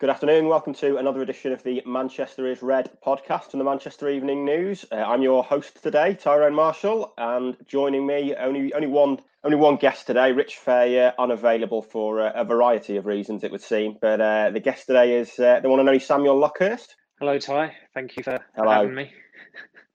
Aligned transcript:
Good 0.00 0.08
afternoon. 0.08 0.48
Welcome 0.48 0.72
to 0.76 0.96
another 0.96 1.20
edition 1.20 1.52
of 1.52 1.62
the 1.62 1.82
Manchester 1.84 2.46
is 2.50 2.62
Red 2.62 2.90
podcast 3.06 3.50
from 3.50 3.58
the 3.58 3.66
Manchester 3.66 4.08
Evening 4.08 4.46
News. 4.46 4.86
Uh, 4.90 4.94
I'm 4.94 5.20
your 5.20 5.44
host 5.44 5.82
today, 5.82 6.14
Tyrone 6.14 6.54
Marshall, 6.54 7.12
and 7.18 7.54
joining 7.66 8.06
me 8.06 8.34
only 8.34 8.72
only 8.72 8.86
one 8.86 9.20
only 9.44 9.58
one 9.58 9.76
guest 9.76 10.06
today, 10.06 10.32
Rich 10.32 10.56
Fay, 10.56 11.12
unavailable 11.18 11.82
for 11.82 12.22
uh, 12.22 12.32
a 12.34 12.46
variety 12.46 12.96
of 12.96 13.04
reasons, 13.04 13.44
it 13.44 13.52
would 13.52 13.60
seem. 13.60 13.98
But 14.00 14.22
uh, 14.22 14.48
the 14.52 14.60
guest 14.60 14.86
today 14.86 15.18
is 15.18 15.38
uh, 15.38 15.60
the 15.60 15.68
one 15.68 15.80
and 15.80 15.88
only 15.90 16.00
Samuel 16.00 16.40
Luckhurst. 16.40 16.94
Hello, 17.18 17.38
Ty. 17.38 17.76
Thank 17.92 18.16
you 18.16 18.22
for, 18.22 18.38
Hello. 18.56 18.70
having 18.70 18.94
me. 18.94 19.12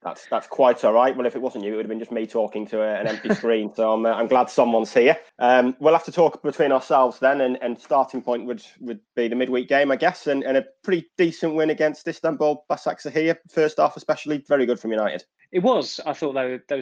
That's 0.05 0.27
that's 0.27 0.45
quite 0.45 0.83
all 0.83 0.93
right. 0.93 1.17
Well, 1.17 1.25
if 1.25 1.35
it 1.35 1.41
wasn't 1.41 1.63
you, 1.63 1.73
it 1.73 1.77
would 1.77 1.85
have 1.85 1.89
been 1.89 1.97
just 1.97 2.11
me 2.11 2.27
talking 2.27 2.67
to 2.67 2.83
a, 2.83 2.93
an 2.93 3.07
empty 3.07 3.33
screen. 3.33 3.73
So 3.73 3.91
I'm 3.91 4.05
uh, 4.05 4.11
I'm 4.11 4.27
glad 4.27 4.51
someone's 4.51 4.93
here. 4.93 5.17
Um, 5.39 5.75
we'll 5.79 5.93
have 5.93 6.03
to 6.03 6.11
talk 6.11 6.43
between 6.43 6.71
ourselves 6.71 7.17
then, 7.17 7.41
and, 7.41 7.57
and 7.63 7.77
starting 7.79 8.21
point 8.21 8.45
would 8.45 8.63
would 8.81 8.99
be 9.15 9.27
the 9.27 9.35
midweek 9.35 9.67
game, 9.67 9.91
I 9.91 9.95
guess, 9.95 10.27
and, 10.27 10.43
and 10.43 10.57
a 10.57 10.65
pretty 10.83 11.07
decent 11.17 11.55
win 11.55 11.71
against 11.71 12.07
Istanbul 12.07 12.65
Basaksehir. 12.69 13.37
First 13.49 13.77
half, 13.79 13.97
especially, 13.97 14.45
very 14.47 14.67
good 14.67 14.79
from 14.79 14.91
United. 14.91 15.23
It 15.51 15.59
was. 15.59 15.99
I 16.05 16.13
thought 16.13 16.33
they 16.33 16.45
were, 16.45 16.63
they 16.67 16.75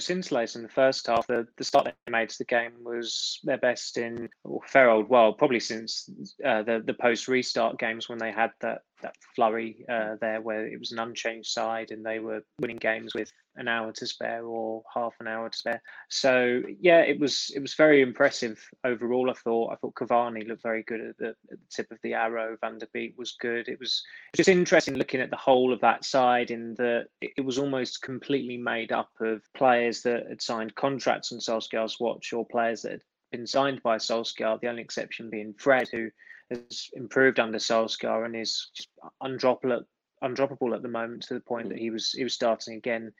in 0.55 0.63
the 0.63 0.69
first 0.69 1.07
half. 1.07 1.27
The, 1.27 1.47
the 1.57 1.63
start 1.63 1.85
they 1.85 2.11
made 2.11 2.29
to 2.29 2.37
the 2.37 2.45
game 2.45 2.71
was 2.83 3.39
their 3.43 3.57
best 3.57 3.97
in 3.97 4.29
fair 4.65 4.89
old 4.89 5.09
world, 5.09 5.37
probably 5.37 5.59
since 5.59 6.09
uh, 6.43 6.63
the 6.63 6.81
the 6.85 6.93
post 6.93 7.27
restart 7.27 7.77
games 7.77 8.09
when 8.09 8.17
they 8.17 8.31
had 8.31 8.51
that 8.61 8.81
that 9.01 9.15
flurry 9.35 9.85
uh, 9.89 10.15
there 10.21 10.41
where 10.41 10.65
it 10.65 10.79
was 10.79 10.91
an 10.91 10.99
unchanged 10.99 11.49
side 11.49 11.91
and 11.91 12.05
they 12.05 12.19
were 12.19 12.43
winning 12.59 12.77
games 12.77 13.13
with 13.13 13.31
an 13.55 13.67
hour 13.67 13.91
to 13.91 14.07
spare 14.07 14.45
or 14.45 14.83
half 14.93 15.13
an 15.19 15.27
hour 15.27 15.49
to 15.49 15.57
spare. 15.57 15.81
So 16.09 16.61
yeah, 16.79 16.99
it 16.99 17.19
was 17.19 17.51
it 17.55 17.59
was 17.59 17.73
very 17.73 18.01
impressive 18.01 18.63
overall. 18.83 19.29
I 19.29 19.33
thought 19.33 19.73
I 19.73 19.75
thought 19.75 19.95
Cavani 19.95 20.47
looked 20.47 20.63
very 20.63 20.83
good 20.83 21.01
at 21.01 21.17
the, 21.17 21.29
at 21.29 21.35
the 21.51 21.57
tip 21.69 21.91
of 21.91 21.99
the 22.03 22.13
arrow. 22.13 22.57
Van 22.61 22.77
der 22.77 22.87
Beek 22.93 23.17
was 23.17 23.35
good. 23.39 23.67
It 23.67 23.79
was 23.79 24.03
just 24.35 24.49
interesting 24.49 24.95
looking 24.95 25.21
at 25.21 25.29
the 25.29 25.37
whole 25.37 25.73
of 25.73 25.81
that 25.81 26.05
side 26.05 26.51
in 26.51 26.73
that 26.75 27.07
it 27.21 27.45
was 27.45 27.57
almost 27.57 28.01
completely 28.01 28.57
made 28.57 28.91
up 28.91 29.09
of 29.19 29.41
players 29.53 30.01
that 30.03 30.27
had 30.29 30.41
signed 30.41 30.75
contracts 30.75 31.31
on 31.31 31.39
Solskjaer's 31.39 31.99
watch 31.99 32.33
or 32.33 32.45
players 32.45 32.81
that 32.81 32.91
had 32.93 33.03
been 33.31 33.47
signed 33.47 33.81
by 33.83 33.97
Solskjaer. 33.97 34.59
The 34.61 34.67
only 34.67 34.81
exception 34.81 35.29
being 35.29 35.53
Fred, 35.57 35.89
who 35.89 36.09
has 36.49 36.89
improved 36.93 37.39
under 37.39 37.59
Solskjaer 37.59 38.25
and 38.25 38.35
is 38.35 38.69
just 38.75 38.89
undroppable, 39.21 39.83
undroppable 40.23 40.73
at 40.73 40.81
the 40.81 40.87
moment 40.87 41.23
to 41.23 41.33
the 41.33 41.39
point 41.39 41.69
that 41.69 41.77
he 41.77 41.89
was 41.89 42.11
he 42.11 42.23
was 42.23 42.33
starting 42.33 42.75
again 42.75 43.11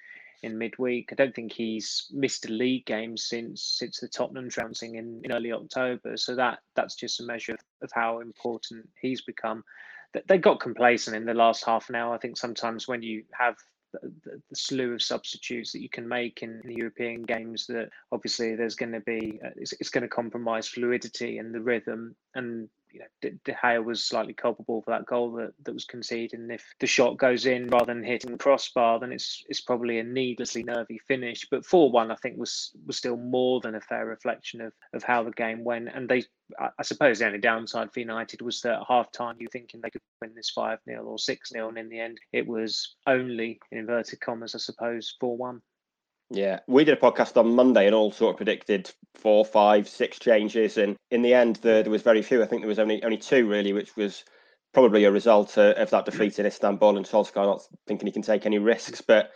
in 0.43 0.57
midweek. 0.57 1.09
I 1.11 1.15
don't 1.15 1.33
think 1.33 1.53
he's 1.53 2.07
missed 2.11 2.45
a 2.45 2.51
league 2.51 2.85
game 2.85 3.17
since 3.17 3.63
since 3.63 3.99
the 3.99 4.07
Tottenham 4.07 4.49
trouncing 4.49 4.95
in, 4.95 5.21
in 5.23 5.31
early 5.31 5.51
October. 5.51 6.17
So 6.17 6.35
that 6.35 6.59
that's 6.75 6.95
just 6.95 7.19
a 7.19 7.23
measure 7.23 7.53
of, 7.53 7.59
of 7.81 7.91
how 7.93 8.19
important 8.19 8.87
he's 9.01 9.21
become. 9.21 9.63
They 10.27 10.37
got 10.37 10.59
complacent 10.59 11.15
in 11.15 11.25
the 11.25 11.33
last 11.33 11.65
half 11.65 11.89
an 11.89 11.95
hour. 11.95 12.13
I 12.13 12.19
think 12.19 12.37
sometimes 12.37 12.87
when 12.87 13.01
you 13.01 13.23
have 13.33 13.55
the, 13.93 14.11
the, 14.49 14.55
slew 14.55 14.93
of 14.93 15.01
substitutes 15.01 15.71
that 15.71 15.81
you 15.81 15.89
can 15.89 16.07
make 16.07 16.43
in 16.43 16.61
the 16.63 16.75
European 16.75 17.23
games 17.23 17.65
that 17.67 17.89
obviously 18.11 18.55
there's 18.55 18.75
going 18.75 18.91
to 18.91 18.99
be 19.01 19.39
uh, 19.43 19.49
it's, 19.55 19.73
it's 19.73 19.89
going 19.89 20.03
to 20.03 20.07
compromise 20.07 20.67
fluidity 20.67 21.37
and 21.37 21.53
the 21.53 21.61
rhythm 21.61 22.15
and 22.35 22.69
you 22.93 22.99
know, 22.99 23.05
De, 23.21 23.31
De 23.43 23.53
Gea 23.53 23.83
was 23.83 24.03
slightly 24.03 24.33
culpable 24.33 24.81
for 24.83 24.91
that 24.91 25.07
goal 25.07 25.31
that, 25.33 25.53
that 25.63 25.73
was 25.73 25.83
conceded. 25.83 26.39
And 26.39 26.51
if 26.51 26.63
the 26.79 26.87
shot 26.87 27.17
goes 27.17 27.47
in 27.47 27.67
rather 27.67 27.87
than 27.87 28.03
hitting 28.03 28.31
the 28.31 28.37
crossbar, 28.37 28.99
then 28.99 29.11
it's 29.11 29.43
it's 29.49 29.61
probably 29.61 29.97
a 29.97 30.03
needlessly 30.03 30.63
nervy 30.63 30.99
finish. 30.99 31.47
But 31.49 31.65
four 31.65 31.91
one, 31.91 32.11
I 32.11 32.15
think 32.15 32.37
was 32.37 32.71
was 32.85 32.97
still 32.97 33.17
more 33.17 33.59
than 33.61 33.75
a 33.75 33.81
fair 33.81 34.05
reflection 34.05 34.61
of 34.61 34.73
of 34.93 35.03
how 35.03 35.23
the 35.23 35.31
game 35.31 35.63
went. 35.63 35.89
And 35.93 36.07
they, 36.07 36.23
I 36.59 36.83
suppose, 36.83 37.19
the 37.19 37.25
only 37.25 37.39
downside 37.39 37.91
for 37.91 37.99
United 37.99 38.41
was 38.41 38.61
that 38.61 38.81
at 38.81 38.87
half 38.87 39.11
time 39.11 39.37
you're 39.39 39.49
thinking 39.49 39.81
they 39.81 39.89
could 39.89 40.01
win 40.21 40.35
this 40.35 40.51
five 40.51 40.79
0 40.85 41.03
or 41.03 41.17
six 41.17 41.49
0 41.49 41.69
and 41.69 41.77
in 41.77 41.89
the 41.89 41.99
end 41.99 42.19
it 42.31 42.47
was 42.47 42.95
only 43.07 43.59
in 43.71 43.79
inverted 43.79 44.21
commas, 44.21 44.53
I 44.53 44.59
suppose, 44.59 45.17
four 45.19 45.35
one. 45.35 45.61
Yeah, 46.33 46.59
we 46.67 46.83
did 46.83 46.97
a 46.97 47.01
podcast 47.01 47.37
on 47.37 47.55
Monday 47.55 47.85
and 47.85 47.93
all 47.93 48.11
sort 48.11 48.33
of 48.33 48.37
predicted 48.37 48.91
four, 49.13 49.45
five, 49.45 49.87
six 49.87 50.17
changes, 50.17 50.77
and 50.77 50.95
in 51.11 51.21
the 51.21 51.33
end, 51.33 51.57
there, 51.57 51.83
there 51.83 51.91
was 51.91 52.01
very 52.01 52.23
few. 52.23 52.41
I 52.41 52.47
think 52.47 52.61
there 52.61 52.69
was 52.69 52.79
only 52.79 53.03
only 53.03 53.17
two 53.17 53.47
really, 53.47 53.71
which 53.71 53.95
was 53.95 54.23
probably 54.73 55.03
a 55.03 55.11
result 55.11 55.57
of, 55.57 55.77
of 55.77 55.89
that 55.91 56.05
defeat 56.05 56.39
in 56.39 56.45
Istanbul 56.45 56.97
and 56.97 57.05
Solskjaer 57.05 57.45
not 57.45 57.61
thinking 57.87 58.07
he 58.07 58.11
can 58.11 58.23
take 58.23 58.45
any 58.45 58.57
risks. 58.57 59.01
But 59.01 59.31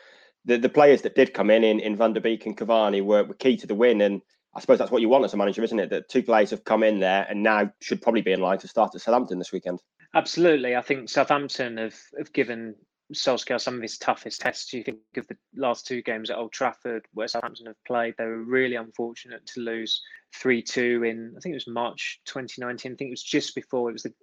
the, 0.45 0.57
the 0.57 0.69
players 0.69 1.03
that 1.03 1.15
did 1.15 1.33
come 1.33 1.49
in, 1.49 1.63
in, 1.63 1.79
in 1.79 1.95
Van 1.95 2.13
der 2.13 2.19
Beek 2.19 2.45
and 2.45 2.57
Cavani, 2.57 3.03
were, 3.03 3.23
were 3.23 3.35
key 3.35 3.55
to 3.57 3.67
the 3.67 3.75
win. 3.75 4.01
And 4.01 4.21
I 4.55 4.59
suppose 4.59 4.79
that's 4.79 4.91
what 4.91 5.01
you 5.01 5.09
want 5.09 5.25
as 5.25 5.33
a 5.33 5.37
manager, 5.37 5.63
isn't 5.63 5.79
it? 5.79 5.91
That 5.91 6.09
two 6.09 6.23
players 6.23 6.49
have 6.49 6.63
come 6.63 6.83
in 6.83 6.99
there 6.99 7.27
and 7.29 7.43
now 7.43 7.71
should 7.81 8.01
probably 8.01 8.23
be 8.23 8.31
in 8.31 8.41
line 8.41 8.57
to 8.59 8.67
start 8.67 8.95
at 8.95 9.01
Southampton 9.01 9.37
this 9.37 9.51
weekend. 9.51 9.79
Absolutely. 10.15 10.75
I 10.75 10.81
think 10.81 11.09
Southampton 11.09 11.77
have, 11.77 11.95
have 12.17 12.33
given 12.33 12.75
Solskjaer 13.13 13.59
some 13.59 13.75
of 13.75 13.81
his 13.81 13.97
toughest 13.97 14.41
tests. 14.41 14.73
You 14.73 14.83
think 14.83 14.99
of 15.15 15.27
the 15.27 15.37
last 15.55 15.87
two 15.87 16.01
games 16.01 16.29
at 16.29 16.37
Old 16.37 16.51
Trafford 16.51 17.05
where 17.13 17.27
Southampton 17.27 17.67
have 17.67 17.83
played. 17.85 18.15
They 18.17 18.25
were 18.25 18.43
really 18.43 18.75
unfortunate 18.75 19.45
to 19.47 19.61
lose 19.61 20.01
3 20.35 20.61
2 20.61 21.03
in, 21.03 21.33
I 21.37 21.39
think 21.39 21.53
it 21.53 21.55
was 21.55 21.67
March 21.67 22.19
2019. 22.25 22.91
I 22.91 22.95
think 22.95 23.07
it 23.07 23.11
was 23.11 23.23
just 23.23 23.55
before, 23.55 23.89
it 23.89 23.93
was 23.93 24.03
the, 24.03 24.13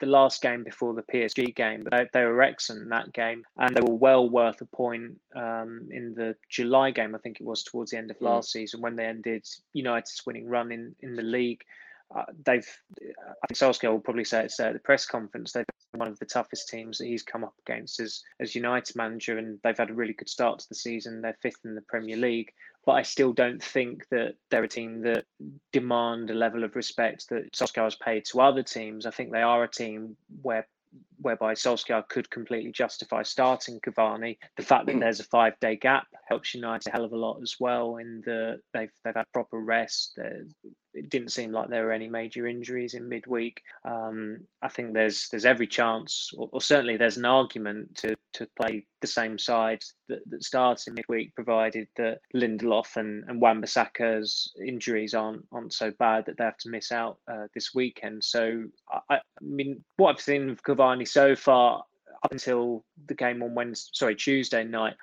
the 0.00 0.06
last 0.06 0.40
game 0.40 0.64
before 0.64 0.94
the 0.94 1.02
PSG 1.02 1.54
game. 1.54 1.84
But 1.84 1.90
they, 1.90 2.20
they 2.20 2.24
were 2.24 2.42
excellent 2.42 2.82
in 2.82 2.88
that 2.88 3.12
game 3.12 3.44
and 3.58 3.76
they 3.76 3.82
were 3.82 3.94
well 3.94 4.28
worth 4.28 4.60
a 4.62 4.66
point 4.66 5.20
um, 5.36 5.88
in 5.90 6.14
the 6.14 6.34
July 6.48 6.92
game, 6.92 7.14
I 7.14 7.18
think 7.18 7.40
it 7.40 7.46
was 7.46 7.62
towards 7.62 7.90
the 7.90 7.98
end 7.98 8.10
of 8.10 8.18
mm. 8.18 8.26
last 8.26 8.52
season 8.52 8.80
when 8.80 8.96
they 8.96 9.04
ended 9.04 9.46
United's 9.74 10.22
winning 10.26 10.48
run 10.48 10.72
in, 10.72 10.94
in 11.00 11.14
the 11.14 11.22
league 11.22 11.62
uh, 12.14 12.24
they've, 12.44 12.66
I 13.00 13.46
think 13.46 13.58
Solskjaer 13.58 13.90
will 13.90 14.00
probably 14.00 14.24
say 14.24 14.44
it's 14.44 14.58
at 14.58 14.72
the 14.72 14.80
press 14.80 15.06
conference. 15.06 15.52
They've 15.52 15.66
been 15.92 16.00
one 16.00 16.08
of 16.08 16.18
the 16.18 16.26
toughest 16.26 16.68
teams 16.68 16.98
that 16.98 17.06
he's 17.06 17.22
come 17.22 17.44
up 17.44 17.54
against 17.66 18.00
as 18.00 18.22
as 18.40 18.54
United 18.54 18.96
manager, 18.96 19.38
and 19.38 19.60
they've 19.62 19.78
had 19.78 19.90
a 19.90 19.94
really 19.94 20.12
good 20.12 20.28
start 20.28 20.58
to 20.58 20.68
the 20.68 20.74
season. 20.74 21.20
They're 21.20 21.36
fifth 21.40 21.60
in 21.64 21.76
the 21.76 21.82
Premier 21.82 22.16
League, 22.16 22.52
but 22.84 22.92
I 22.92 23.02
still 23.02 23.32
don't 23.32 23.62
think 23.62 24.08
that 24.10 24.34
they're 24.50 24.64
a 24.64 24.68
team 24.68 25.02
that 25.02 25.24
demand 25.72 26.30
a 26.30 26.34
level 26.34 26.64
of 26.64 26.74
respect 26.74 27.28
that 27.28 27.52
Solskjaer 27.52 27.84
has 27.84 27.94
paid 27.94 28.24
to 28.26 28.40
other 28.40 28.64
teams. 28.64 29.06
I 29.06 29.10
think 29.10 29.30
they 29.30 29.42
are 29.42 29.62
a 29.62 29.70
team 29.70 30.16
where 30.42 30.66
whereby 31.20 31.54
Solskjaer 31.54 32.08
could 32.08 32.30
completely 32.30 32.72
justify 32.72 33.22
starting 33.22 33.80
Cavani. 33.80 34.38
The 34.56 34.62
fact 34.62 34.86
that 34.86 34.98
there's 35.00 35.20
a 35.20 35.24
five 35.24 35.58
day 35.60 35.76
gap 35.76 36.06
helps 36.28 36.54
United 36.54 36.88
a 36.88 36.92
hell 36.92 37.04
of 37.04 37.12
a 37.12 37.16
lot 37.16 37.40
as 37.42 37.56
well. 37.60 37.96
In 37.96 38.22
the 38.24 38.60
they've 38.72 38.92
they've 39.04 39.14
had 39.14 39.32
proper 39.32 39.58
rest 39.58 40.18
it 40.94 41.08
didn't 41.08 41.30
seem 41.30 41.52
like 41.52 41.68
there 41.68 41.84
were 41.84 41.92
any 41.92 42.08
major 42.08 42.46
injuries 42.46 42.94
in 42.94 43.08
midweek. 43.08 43.62
Um, 43.84 44.40
I 44.62 44.68
think 44.68 44.92
there's 44.92 45.28
there's 45.30 45.44
every 45.44 45.66
chance, 45.66 46.30
or, 46.36 46.48
or, 46.52 46.60
certainly 46.60 46.96
there's 46.96 47.16
an 47.16 47.24
argument 47.24 47.96
to 47.98 48.16
to 48.32 48.46
play 48.60 48.86
the 49.00 49.06
same 49.06 49.38
side 49.38 49.82
that, 50.08 50.18
that 50.30 50.44
starts 50.44 50.86
in 50.86 50.94
midweek, 50.94 51.34
provided 51.34 51.88
that 51.96 52.18
Lindelof 52.34 52.96
and, 52.96 53.24
and 53.28 53.40
Wan-Bissaka's 53.40 54.52
injuries 54.64 55.14
aren't 55.14 55.44
aren't 55.52 55.72
so 55.72 55.92
bad 55.98 56.26
that 56.26 56.38
they 56.38 56.44
have 56.44 56.58
to 56.58 56.70
miss 56.70 56.92
out 56.92 57.18
uh, 57.30 57.46
this 57.54 57.74
weekend. 57.74 58.24
So 58.24 58.64
I, 58.90 59.16
I 59.16 59.20
mean, 59.40 59.84
what 59.96 60.10
I've 60.10 60.20
seen 60.20 60.50
of 60.50 60.62
Cavani 60.62 61.06
so 61.10 61.34
far, 61.36 61.84
up 62.22 62.32
until 62.32 62.84
the 63.06 63.14
game 63.14 63.42
on 63.42 63.54
Wednesday, 63.54 63.90
sorry, 63.94 64.14
Tuesday 64.14 64.62
night, 64.62 64.94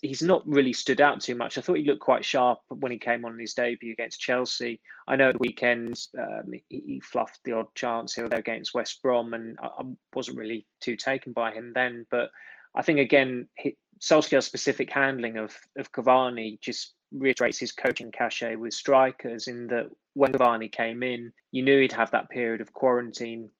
he's 0.00 0.22
not 0.22 0.46
really 0.46 0.72
stood 0.72 1.00
out 1.00 1.20
too 1.20 1.34
much. 1.34 1.58
I 1.58 1.60
thought 1.60 1.76
he 1.76 1.84
looked 1.84 2.00
quite 2.00 2.24
sharp 2.24 2.60
when 2.68 2.90
he 2.90 2.98
came 2.98 3.24
on 3.24 3.38
his 3.38 3.52
debut 3.52 3.92
against 3.92 4.20
Chelsea. 4.20 4.80
I 5.06 5.16
know 5.16 5.28
at 5.28 5.34
the 5.34 5.38
weekend 5.38 6.00
um, 6.18 6.50
he, 6.50 6.64
he, 6.70 7.00
fluffed 7.00 7.40
the 7.44 7.52
odd 7.52 7.66
chance 7.74 8.14
here 8.14 8.28
there 8.28 8.38
against 8.38 8.74
West 8.74 9.02
Brom, 9.02 9.34
and 9.34 9.58
I, 9.62 9.66
I, 9.66 9.82
wasn't 10.14 10.38
really 10.38 10.66
too 10.80 10.96
taken 10.96 11.32
by 11.32 11.52
him 11.52 11.72
then. 11.74 12.06
But 12.10 12.30
I 12.74 12.80
think 12.80 13.00
again, 13.00 13.48
he, 13.58 13.76
Solskjaer's 14.00 14.46
specific 14.46 14.90
handling 14.90 15.36
of 15.36 15.54
of 15.76 15.92
Cavani 15.92 16.58
just 16.60 16.94
reiterates 17.12 17.58
his 17.58 17.72
coaching 17.72 18.10
cachet 18.10 18.56
with 18.56 18.72
strikers 18.72 19.46
in 19.46 19.66
that 19.66 19.90
when 20.14 20.32
Cavani 20.32 20.72
came 20.72 21.02
in, 21.02 21.32
you 21.50 21.62
knew 21.62 21.80
he'd 21.80 21.92
have 21.92 22.10
that 22.12 22.30
period 22.30 22.62
of 22.62 22.72
quarantine 22.72 23.50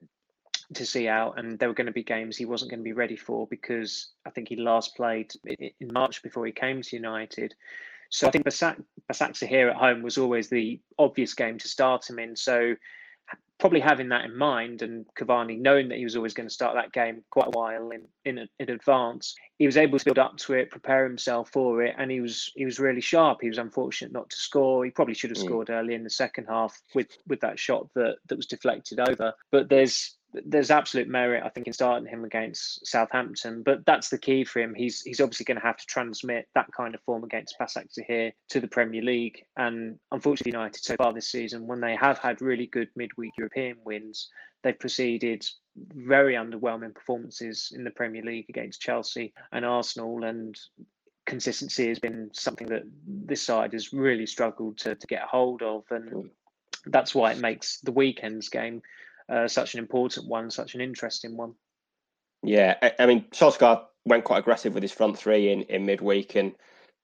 to 0.74 0.86
see 0.86 1.08
out, 1.08 1.38
and 1.38 1.58
there 1.58 1.68
were 1.68 1.74
going 1.74 1.86
to 1.86 1.92
be 1.92 2.02
games 2.02 2.36
he 2.36 2.44
wasn't 2.44 2.70
going 2.70 2.80
to 2.80 2.84
be 2.84 2.92
ready 2.92 3.16
for 3.16 3.46
because 3.46 4.10
I 4.26 4.30
think 4.30 4.48
he 4.48 4.56
last 4.56 4.96
played 4.96 5.32
in 5.46 5.92
March 5.92 6.22
before 6.22 6.46
he 6.46 6.52
came 6.52 6.82
to 6.82 6.96
United. 6.96 7.54
So 8.10 8.28
I 8.28 8.30
think 8.30 8.44
Basaksehir 8.44 9.70
at 9.70 9.76
home 9.76 10.02
was 10.02 10.18
always 10.18 10.48
the 10.48 10.80
obvious 10.98 11.32
game 11.32 11.58
to 11.58 11.68
start 11.68 12.08
him 12.08 12.18
in. 12.18 12.36
So 12.36 12.74
probably 13.62 13.78
having 13.78 14.08
that 14.08 14.24
in 14.24 14.36
mind 14.36 14.82
and 14.82 15.06
Cavani 15.16 15.56
knowing 15.56 15.88
that 15.88 15.98
he 15.98 16.02
was 16.02 16.16
always 16.16 16.34
going 16.34 16.48
to 16.48 16.52
start 16.52 16.74
that 16.74 16.92
game 16.92 17.22
quite 17.30 17.46
a 17.46 17.56
while 17.56 17.90
in, 17.90 18.02
in 18.24 18.48
in 18.58 18.70
advance, 18.70 19.36
he 19.58 19.66
was 19.66 19.76
able 19.76 20.00
to 20.00 20.04
build 20.04 20.18
up 20.18 20.36
to 20.36 20.54
it, 20.54 20.68
prepare 20.68 21.04
himself 21.04 21.48
for 21.50 21.80
it, 21.82 21.94
and 21.96 22.10
he 22.10 22.20
was 22.20 22.50
he 22.56 22.64
was 22.64 22.80
really 22.80 23.00
sharp. 23.00 23.38
He 23.40 23.48
was 23.48 23.58
unfortunate 23.58 24.12
not 24.12 24.28
to 24.30 24.36
score. 24.36 24.84
He 24.84 24.90
probably 24.90 25.14
should 25.14 25.30
have 25.30 25.38
mm. 25.38 25.44
scored 25.44 25.70
early 25.70 25.94
in 25.94 26.02
the 26.02 26.10
second 26.10 26.46
half 26.46 26.76
with 26.94 27.16
with 27.28 27.40
that 27.40 27.58
shot 27.58 27.86
that 27.94 28.16
that 28.26 28.36
was 28.36 28.46
deflected 28.46 28.98
over. 28.98 29.32
But 29.52 29.68
there's 29.68 30.16
there's 30.32 30.70
absolute 30.70 31.08
merit, 31.08 31.42
I 31.44 31.48
think, 31.50 31.66
in 31.66 31.72
starting 31.72 32.08
him 32.08 32.24
against 32.24 32.86
Southampton. 32.86 33.62
But 33.62 33.84
that's 33.84 34.08
the 34.08 34.18
key 34.18 34.44
for 34.44 34.60
him. 34.60 34.74
He's 34.74 35.02
he's 35.02 35.20
obviously 35.20 35.44
going 35.44 35.60
to 35.60 35.66
have 35.66 35.76
to 35.76 35.86
transmit 35.86 36.48
that 36.54 36.68
kind 36.76 36.94
of 36.94 37.02
form 37.02 37.24
against 37.24 37.56
Başakşehir 37.60 38.32
to 38.50 38.60
the 38.60 38.68
Premier 38.68 39.02
League. 39.02 39.44
And 39.56 39.98
unfortunately, 40.10 40.52
United 40.52 40.82
so 40.82 40.96
far 40.96 41.12
this 41.12 41.30
season, 41.30 41.66
when 41.66 41.80
they 41.80 41.96
have 41.96 42.18
had 42.18 42.40
really 42.40 42.66
good 42.66 42.88
midweek 42.96 43.32
European 43.36 43.76
wins, 43.84 44.30
they've 44.62 44.78
proceeded 44.78 45.44
very 45.76 46.34
underwhelming 46.34 46.94
performances 46.94 47.72
in 47.74 47.84
the 47.84 47.90
Premier 47.90 48.22
League 48.22 48.46
against 48.48 48.80
Chelsea 48.80 49.32
and 49.52 49.64
Arsenal. 49.64 50.24
And 50.24 50.58
consistency 51.26 51.88
has 51.88 51.98
been 51.98 52.30
something 52.32 52.68
that 52.68 52.82
this 53.06 53.42
side 53.42 53.72
has 53.72 53.92
really 53.92 54.26
struggled 54.26 54.78
to, 54.78 54.94
to 54.94 55.06
get 55.06 55.24
a 55.24 55.26
hold 55.26 55.62
of. 55.62 55.84
And 55.90 56.30
that's 56.86 57.14
why 57.14 57.32
it 57.32 57.38
makes 57.38 57.80
the 57.80 57.92
weekend's 57.92 58.48
game 58.48 58.82
uh, 59.28 59.48
such 59.48 59.74
an 59.74 59.80
important 59.80 60.26
one, 60.28 60.50
such 60.50 60.74
an 60.74 60.80
interesting 60.80 61.36
one. 61.36 61.54
Yeah, 62.42 62.76
I, 62.82 62.92
I 63.00 63.06
mean, 63.06 63.26
Solskjaer 63.32 63.84
went 64.04 64.24
quite 64.24 64.38
aggressive 64.38 64.74
with 64.74 64.82
his 64.82 64.92
front 64.92 65.18
three 65.18 65.50
in, 65.50 65.62
in 65.62 65.86
midweek 65.86 66.34
and 66.34 66.52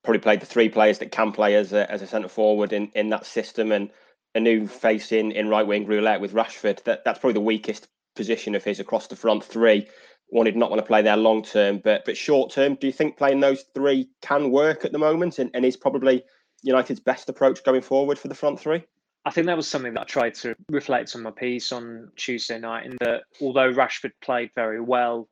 probably 0.03 0.21
played 0.21 0.41
the 0.41 0.47
three 0.47 0.69
players 0.69 0.99
that 0.99 1.13
can 1.13 1.33
play 1.33 1.55
as 1.55 1.73
a, 1.73 1.91
as 1.91 2.03
a 2.03 2.07
centre 2.07 2.29
forward 2.29 2.73
in, 2.73 2.91
in 2.95 3.11
that 3.11 3.27
system 3.27 3.73
and 3.73 3.91
a 4.35 4.41
new 4.41 4.67
face 4.67 5.13
in, 5.13 5.33
in 5.33 5.49
right 5.49 5.67
wing 5.67 5.87
roulette 5.87 6.21
with 6.21 6.33
Rashford. 6.33 6.83
That 6.85 7.05
that's 7.05 7.19
probably 7.19 7.35
the 7.35 7.41
weakest 7.41 7.89
position 8.17 8.55
of 8.55 8.65
his 8.65 8.81
across 8.81 9.07
the 9.07 9.17
front 9.17 9.45
three. 9.45 9.89
One 10.31 10.45
did 10.45 10.57
not 10.57 10.71
want 10.71 10.81
to 10.81 10.87
play 10.87 11.03
there 11.03 11.17
long 11.17 11.43
term, 11.43 11.81
but 11.83 12.05
but 12.05 12.17
short 12.17 12.51
term, 12.51 12.75
do 12.75 12.87
you 12.87 12.93
think 12.93 13.17
playing 13.17 13.41
those 13.41 13.65
three 13.75 14.11
can 14.21 14.51
work 14.51 14.85
at 14.85 14.93
the 14.93 14.99
moment 14.99 15.39
and, 15.39 15.51
and 15.55 15.65
is 15.65 15.77
probably 15.77 16.25
United's 16.63 17.01
best 17.01 17.29
approach 17.29 17.65
going 17.65 17.83
forward 17.83 18.19
for 18.19 18.29
the 18.29 18.35
front 18.35 18.61
three? 18.61 18.85
I 19.29 19.31
think 19.31 19.47
that 19.47 19.59
was 19.59 19.69
something 19.69 19.93
that 19.93 20.01
I 20.01 20.05
tried 20.05 20.35
to 20.37 20.57
reflect 20.71 21.15
on 21.15 21.23
my 21.23 21.31
piece 21.31 21.71
on 21.71 22.11
Tuesday 22.17 22.59
night. 22.59 22.87
In 22.87 22.97
that, 23.01 23.25
although 23.43 23.71
Rashford 23.71 24.13
played 24.23 24.51
very 24.55 24.81
well, 24.81 25.29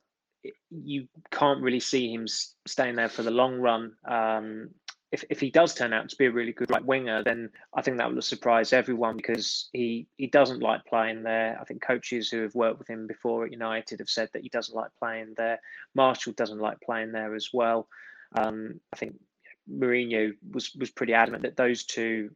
you 0.71 1.09
can't 1.31 1.63
really 1.63 1.81
see 1.81 2.13
him 2.13 2.27
staying 2.29 2.97
there 2.97 3.09
for 3.09 3.23
the 3.23 3.31
long 3.31 3.59
run. 3.59 3.95
Um, 4.07 4.69
if, 5.13 5.25
if 5.31 5.41
he 5.41 5.51
does 5.51 5.73
turn 5.73 5.95
out 5.95 6.11
to 6.11 6.17
be 6.17 6.27
a 6.27 6.31
really 6.31 6.53
good 6.53 6.71
right 6.71 6.85
winger, 6.85 7.25
then 7.25 7.49
I 7.75 7.81
think 7.81 7.97
that 7.97 8.13
will 8.13 8.21
surprise 8.21 8.75
everyone 8.75 9.17
because 9.17 9.71
he 9.73 10.07
he 10.19 10.27
doesn't 10.27 10.61
like 10.61 10.85
playing 10.85 11.23
there. 11.23 11.57
I 11.59 11.65
think 11.65 11.81
coaches 11.81 12.29
who 12.29 12.43
have 12.43 12.55
worked 12.55 12.79
with 12.79 12.91
him 12.91 13.07
before 13.07 13.47
at 13.47 13.53
United 13.53 14.01
have 14.01 14.11
said 14.11 14.29
that 14.35 14.43
he 14.43 14.51
doesn't 14.51 14.77
like 14.77 14.91
playing 14.99 15.33
there. 15.39 15.59
Martial 15.95 16.35
doesn't 16.35 16.59
like 16.59 16.83
playing 16.83 17.13
there 17.13 17.35
as 17.35 17.49
well. 17.51 17.89
Um, 18.35 18.79
I 18.93 18.97
think 18.97 19.15
Mourinho 19.71 20.33
was 20.53 20.75
was 20.75 20.91
pretty 20.91 21.15
adamant 21.15 21.43
that 21.43 21.57
those 21.57 21.85
two 21.85 22.31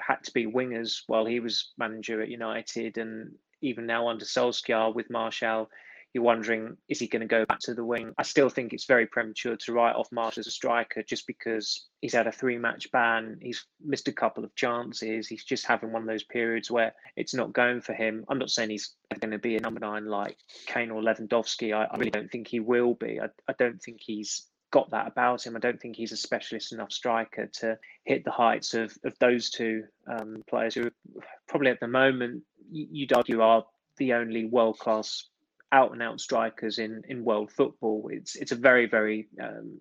had 0.00 0.22
to 0.24 0.32
be 0.32 0.46
wingers 0.46 1.02
while 1.06 1.26
he 1.26 1.40
was 1.40 1.72
manager 1.78 2.20
at 2.22 2.28
United, 2.28 2.98
and 2.98 3.34
even 3.60 3.86
now 3.86 4.08
under 4.08 4.24
Solskjaer 4.24 4.94
with 4.94 5.10
Martial, 5.10 5.68
you're 6.12 6.24
wondering 6.24 6.76
is 6.88 6.98
he 6.98 7.06
going 7.06 7.20
to 7.20 7.26
go 7.26 7.44
back 7.44 7.60
to 7.60 7.74
the 7.74 7.84
wing? 7.84 8.14
I 8.18 8.22
still 8.22 8.48
think 8.48 8.72
it's 8.72 8.86
very 8.86 9.06
premature 9.06 9.56
to 9.56 9.72
write 9.72 9.94
off 9.94 10.10
Martial 10.10 10.40
as 10.40 10.46
a 10.46 10.50
striker 10.50 11.02
just 11.02 11.26
because 11.26 11.86
he's 12.00 12.14
had 12.14 12.26
a 12.26 12.32
three 12.32 12.58
match 12.58 12.90
ban, 12.90 13.38
he's 13.40 13.64
missed 13.84 14.08
a 14.08 14.12
couple 14.12 14.42
of 14.42 14.54
chances, 14.54 15.28
he's 15.28 15.44
just 15.44 15.66
having 15.66 15.92
one 15.92 16.02
of 16.02 16.08
those 16.08 16.24
periods 16.24 16.70
where 16.70 16.94
it's 17.16 17.34
not 17.34 17.52
going 17.52 17.80
for 17.80 17.92
him. 17.92 18.24
I'm 18.28 18.38
not 18.38 18.50
saying 18.50 18.70
he's 18.70 18.94
going 19.20 19.32
to 19.32 19.38
be 19.38 19.56
a 19.56 19.60
number 19.60 19.80
nine 19.80 20.06
like 20.06 20.38
Kane 20.66 20.90
or 20.90 21.02
Lewandowski. 21.02 21.74
I, 21.74 21.84
I 21.84 21.96
really 21.96 22.10
don't 22.10 22.30
think 22.30 22.48
he 22.48 22.60
will 22.60 22.94
be. 22.94 23.20
I, 23.20 23.26
I 23.48 23.54
don't 23.58 23.80
think 23.80 24.00
he's 24.00 24.46
got 24.70 24.90
that 24.90 25.06
about 25.06 25.46
him. 25.46 25.56
I 25.56 25.60
don't 25.60 25.80
think 25.80 25.96
he's 25.96 26.12
a 26.12 26.16
specialist 26.16 26.72
enough 26.72 26.92
striker 26.92 27.46
to 27.60 27.78
hit 28.04 28.24
the 28.24 28.30
heights 28.30 28.74
of, 28.74 28.96
of 29.04 29.18
those 29.18 29.50
two 29.50 29.84
um, 30.06 30.42
players 30.48 30.74
who 30.74 30.90
probably 31.48 31.70
at 31.70 31.80
the 31.80 31.88
moment 31.88 32.42
you'd 32.70 33.12
argue 33.12 33.40
are 33.40 33.64
the 33.96 34.12
only 34.12 34.44
world 34.44 34.78
class 34.78 35.24
out 35.72 35.92
and 35.92 36.02
out 36.02 36.20
strikers 36.20 36.78
in, 36.78 37.02
in 37.08 37.24
world 37.24 37.50
football. 37.50 38.08
It's 38.12 38.36
it's 38.36 38.52
a 38.52 38.56
very 38.56 38.86
very 38.86 39.28
um, 39.40 39.78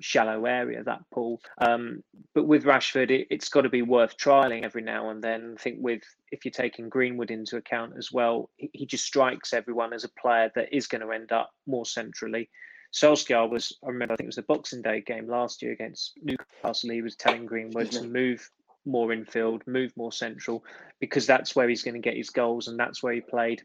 shallow 0.00 0.44
area 0.44 0.82
that 0.84 1.02
pool. 1.12 1.40
Um, 1.58 2.02
but 2.34 2.46
with 2.46 2.64
Rashford, 2.64 3.10
it, 3.10 3.28
has 3.30 3.48
got 3.48 3.62
to 3.62 3.68
be 3.68 3.82
worth 3.82 4.16
trialing 4.16 4.64
every 4.64 4.82
now 4.82 5.10
and 5.10 5.22
then. 5.22 5.54
I 5.58 5.62
think 5.62 5.78
with 5.80 6.02
if 6.30 6.44
you're 6.44 6.52
taking 6.52 6.88
Greenwood 6.88 7.30
into 7.30 7.56
account 7.56 7.94
as 7.96 8.12
well, 8.12 8.50
he, 8.56 8.70
he 8.72 8.86
just 8.86 9.04
strikes 9.04 9.52
everyone 9.52 9.92
as 9.92 10.04
a 10.04 10.20
player 10.20 10.50
that 10.54 10.74
is 10.74 10.86
going 10.86 11.02
to 11.02 11.12
end 11.12 11.32
up 11.32 11.50
more 11.66 11.86
centrally. 11.86 12.48
Solskjaer 12.92 13.48
was, 13.48 13.76
I 13.84 13.88
remember, 13.88 14.14
I 14.14 14.16
think 14.16 14.26
it 14.26 14.28
was 14.28 14.36
the 14.36 14.42
Boxing 14.42 14.82
Day 14.82 15.00
game 15.00 15.28
last 15.28 15.62
year 15.62 15.72
against 15.72 16.12
Newcastle. 16.22 16.90
He 16.90 17.02
was 17.02 17.16
telling 17.16 17.46
Greenwood 17.46 17.90
to 17.92 18.04
move 18.04 18.50
more 18.84 19.12
infield, 19.12 19.66
move 19.66 19.92
more 19.96 20.12
central, 20.12 20.64
because 21.00 21.26
that's 21.26 21.56
where 21.56 21.68
he's 21.68 21.82
going 21.82 21.94
to 21.94 22.00
get 22.00 22.16
his 22.16 22.30
goals, 22.30 22.68
and 22.68 22.78
that's 22.78 23.02
where 23.02 23.14
he 23.14 23.20
played 23.20 23.62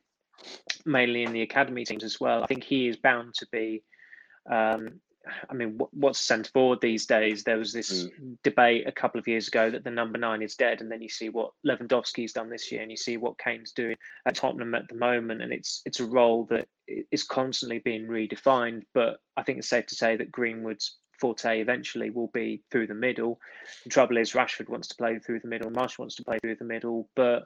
mainly 0.85 1.23
in 1.23 1.33
the 1.33 1.41
academy 1.41 1.83
teams 1.83 2.03
as 2.03 2.19
well. 2.19 2.43
I 2.43 2.47
think 2.47 2.63
he 2.63 2.87
is 2.87 2.95
bound 2.95 3.33
to 3.35 3.47
be 3.51 3.83
um, 4.49 5.01
I 5.49 5.53
mean, 5.53 5.79
what's 5.91 6.19
centre 6.19 6.51
forward 6.51 6.81
these 6.81 7.05
days? 7.05 7.43
There 7.43 7.57
was 7.57 7.73
this 7.73 8.05
mm. 8.05 8.37
debate 8.43 8.87
a 8.87 8.91
couple 8.91 9.19
of 9.19 9.27
years 9.27 9.47
ago 9.47 9.69
that 9.69 9.83
the 9.83 9.91
number 9.91 10.17
nine 10.17 10.41
is 10.41 10.55
dead, 10.55 10.81
and 10.81 10.91
then 10.91 11.01
you 11.01 11.09
see 11.09 11.29
what 11.29 11.51
Lewandowski's 11.65 12.33
done 12.33 12.49
this 12.49 12.71
year, 12.71 12.81
and 12.81 12.91
you 12.91 12.97
see 12.97 13.17
what 13.17 13.37
Kane's 13.37 13.71
doing 13.71 13.95
at 14.25 14.35
Tottenham 14.35 14.75
at 14.75 14.87
the 14.87 14.95
moment, 14.95 15.41
and 15.41 15.51
it's 15.51 15.81
it's 15.85 15.99
a 15.99 16.05
role 16.05 16.45
that 16.49 16.67
is 17.11 17.23
constantly 17.23 17.79
being 17.79 18.07
redefined. 18.07 18.83
But 18.93 19.17
I 19.35 19.43
think 19.43 19.59
it's 19.59 19.69
safe 19.69 19.87
to 19.87 19.95
say 19.95 20.15
that 20.15 20.31
Greenwood's 20.31 20.97
forte 21.19 21.61
eventually 21.61 22.09
will 22.09 22.29
be 22.33 22.63
through 22.71 22.87
the 22.87 22.93
middle. 22.93 23.39
The 23.83 23.89
trouble 23.89 24.17
is 24.17 24.33
Rashford 24.33 24.69
wants 24.69 24.87
to 24.89 24.95
play 24.95 25.19
through 25.19 25.39
the 25.39 25.47
middle, 25.47 25.69
Marsh 25.69 25.97
wants 25.97 26.15
to 26.15 26.23
play 26.23 26.39
through 26.39 26.55
the 26.55 26.65
middle, 26.65 27.09
but 27.15 27.45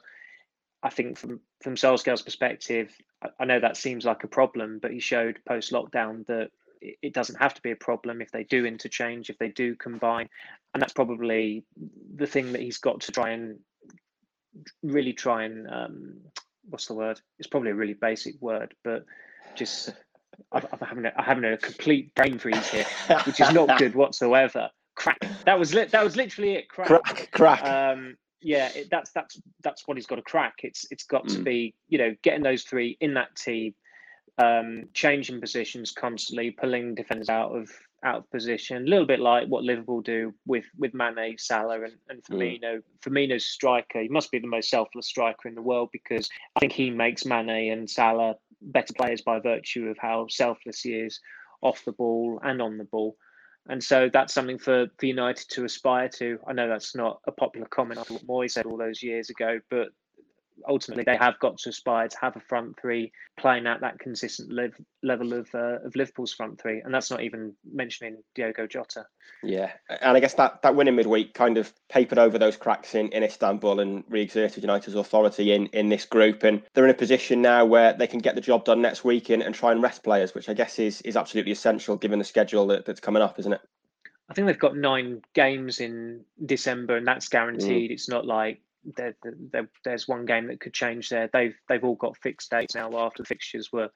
I 0.82 0.90
think 0.90 1.16
from 1.16 1.40
from 1.62 1.76
Solskjaer's 1.76 2.22
perspective, 2.22 2.92
I 3.38 3.44
know 3.44 3.60
that 3.60 3.76
seems 3.76 4.04
like 4.04 4.24
a 4.24 4.28
problem, 4.28 4.78
but 4.80 4.92
he 4.92 4.98
showed 4.98 5.40
post 5.46 5.72
lockdown 5.72 6.26
that 6.26 6.50
it 7.02 7.14
doesn't 7.14 7.40
have 7.40 7.54
to 7.54 7.62
be 7.62 7.70
a 7.70 7.76
problem 7.76 8.20
if 8.20 8.30
they 8.30 8.44
do 8.44 8.66
interchange, 8.66 9.30
if 9.30 9.38
they 9.38 9.48
do 9.48 9.74
combine. 9.76 10.28
And 10.74 10.82
that's 10.82 10.92
probably 10.92 11.64
the 12.14 12.26
thing 12.26 12.52
that 12.52 12.60
he's 12.60 12.78
got 12.78 13.00
to 13.02 13.12
try 13.12 13.30
and 13.30 13.58
really 14.82 15.12
try 15.12 15.44
and 15.44 15.68
um, 15.68 16.20
what's 16.68 16.86
the 16.86 16.94
word? 16.94 17.20
It's 17.38 17.48
probably 17.48 17.70
a 17.70 17.74
really 17.74 17.94
basic 17.94 18.40
word, 18.40 18.74
but 18.84 19.04
just 19.54 19.90
I'm, 20.52 20.62
having 20.80 21.06
a, 21.06 21.12
I'm 21.16 21.24
having 21.24 21.44
a 21.44 21.56
complete 21.56 22.14
brain 22.14 22.38
freeze 22.38 22.68
here, 22.68 22.86
which 23.24 23.40
is 23.40 23.52
not 23.52 23.78
good 23.78 23.94
whatsoever. 23.96 24.70
Crack. 24.94 25.18
That 25.46 25.58
was 25.58 25.74
li- 25.74 25.86
that 25.86 26.04
was 26.04 26.16
literally 26.16 26.54
it. 26.56 26.68
Crack. 26.68 26.88
Crack. 26.88 27.30
Crack. 27.32 27.64
Um, 27.64 28.16
yeah, 28.42 28.70
it, 28.74 28.88
that's 28.90 29.10
that's 29.12 29.40
that's 29.62 29.86
what 29.86 29.96
he's 29.96 30.06
got 30.06 30.16
to 30.16 30.22
crack. 30.22 30.54
It's 30.62 30.86
it's 30.90 31.04
got 31.04 31.24
mm. 31.26 31.36
to 31.36 31.42
be 31.42 31.74
you 31.88 31.98
know 31.98 32.14
getting 32.22 32.42
those 32.42 32.64
three 32.64 32.96
in 33.00 33.14
that 33.14 33.34
team 33.36 33.74
um, 34.38 34.84
changing 34.94 35.40
positions 35.40 35.92
constantly, 35.92 36.50
pulling 36.50 36.94
defenders 36.94 37.28
out 37.28 37.54
of 37.54 37.70
out 38.04 38.16
of 38.16 38.30
position, 38.32 38.78
a 38.78 38.90
little 38.90 39.06
bit 39.06 39.20
like 39.20 39.46
what 39.46 39.62
Liverpool 39.62 40.00
do 40.00 40.34
with 40.46 40.64
with 40.76 40.94
Mane, 40.94 41.36
Salah, 41.38 41.82
and, 41.82 41.94
and 42.08 42.22
mm. 42.24 42.60
Firmino. 42.60 42.76
Mm. 42.76 42.82
Firmino's 43.00 43.46
striker, 43.46 44.00
he 44.00 44.08
must 44.08 44.30
be 44.30 44.38
the 44.38 44.46
most 44.46 44.70
selfless 44.70 45.06
striker 45.06 45.48
in 45.48 45.54
the 45.54 45.62
world 45.62 45.90
because 45.92 46.28
I 46.56 46.60
think 46.60 46.72
he 46.72 46.90
makes 46.90 47.24
Mane 47.24 47.72
and 47.72 47.88
Salah 47.88 48.36
better 48.60 48.94
players 48.94 49.22
by 49.22 49.38
virtue 49.40 49.88
of 49.88 49.98
how 49.98 50.26
selfless 50.28 50.80
he 50.80 50.94
is 50.94 51.20
off 51.62 51.84
the 51.84 51.92
ball 51.92 52.40
and 52.42 52.60
on 52.60 52.78
the 52.78 52.84
ball. 52.84 53.16
And 53.68 53.82
so 53.82 54.10
that's 54.12 54.34
something 54.34 54.58
for, 54.58 54.88
for 54.98 55.06
United 55.06 55.48
to 55.50 55.64
aspire 55.64 56.08
to. 56.16 56.38
I 56.48 56.52
know 56.52 56.68
that's 56.68 56.96
not 56.96 57.20
a 57.28 57.32
popular 57.32 57.68
comment 57.68 58.00
after 58.00 58.14
what 58.14 58.26
Moyes 58.26 58.52
said 58.52 58.66
all 58.66 58.76
those 58.76 59.02
years 59.02 59.30
ago, 59.30 59.60
but 59.70 59.88
ultimately 60.68 61.04
they 61.04 61.16
have 61.16 61.38
got 61.38 61.58
to 61.58 61.70
aspire 61.70 62.08
to 62.08 62.16
have 62.20 62.36
a 62.36 62.40
front 62.40 62.78
three 62.80 63.12
playing 63.36 63.66
at 63.66 63.80
that 63.80 63.98
consistent 63.98 64.52
live, 64.52 64.74
level 65.02 65.32
of 65.32 65.48
uh, 65.54 65.78
of 65.84 65.94
Liverpool's 65.96 66.32
front 66.32 66.60
three, 66.60 66.80
and 66.80 66.94
that's 66.94 67.10
not 67.10 67.22
even 67.22 67.54
mentioning 67.72 68.22
Diogo 68.34 68.66
Jota. 68.66 69.06
Yeah, 69.42 69.72
and 69.88 70.16
I 70.16 70.20
guess 70.20 70.34
that 70.34 70.62
that 70.62 70.74
win 70.74 70.88
in 70.88 70.96
midweek 70.96 71.34
kind 71.34 71.58
of 71.58 71.72
papered 71.88 72.18
over 72.18 72.38
those 72.38 72.56
cracks 72.56 72.94
in, 72.94 73.08
in 73.08 73.22
Istanbul 73.22 73.80
and 73.80 74.04
re-exerted 74.08 74.62
United's 74.62 74.94
authority 74.94 75.52
in 75.52 75.66
in 75.68 75.88
this 75.88 76.04
group, 76.04 76.42
and 76.42 76.62
they're 76.74 76.84
in 76.84 76.90
a 76.90 76.94
position 76.94 77.42
now 77.42 77.64
where 77.64 77.92
they 77.92 78.06
can 78.06 78.20
get 78.20 78.34
the 78.34 78.40
job 78.40 78.64
done 78.64 78.82
next 78.82 79.04
week 79.04 79.30
and, 79.30 79.42
and 79.42 79.54
try 79.54 79.72
and 79.72 79.82
rest 79.82 80.02
players, 80.02 80.34
which 80.34 80.48
I 80.48 80.54
guess 80.54 80.78
is 80.78 81.00
is 81.02 81.16
absolutely 81.16 81.52
essential 81.52 81.96
given 81.96 82.18
the 82.18 82.24
schedule 82.24 82.66
that, 82.68 82.84
that's 82.84 83.00
coming 83.00 83.22
up, 83.22 83.38
isn't 83.38 83.52
it? 83.52 83.60
I 84.28 84.34
think 84.34 84.46
they've 84.46 84.58
got 84.58 84.76
nine 84.76 85.22
games 85.34 85.80
in 85.80 86.24
December, 86.46 86.96
and 86.96 87.06
that's 87.06 87.28
guaranteed. 87.28 87.90
Mm. 87.90 87.92
It's 87.92 88.08
not 88.08 88.24
like 88.24 88.60
there, 88.96 89.14
there, 89.22 89.68
there's 89.84 90.08
one 90.08 90.24
game 90.24 90.48
that 90.48 90.60
could 90.60 90.74
change 90.74 91.08
there. 91.08 91.28
They've 91.32 91.54
they've 91.68 91.84
all 91.84 91.94
got 91.94 92.16
fixed 92.18 92.50
dates 92.50 92.74
now 92.74 92.90
after 92.98 93.22
the 93.22 93.26
fixtures 93.26 93.72
were 93.72 93.90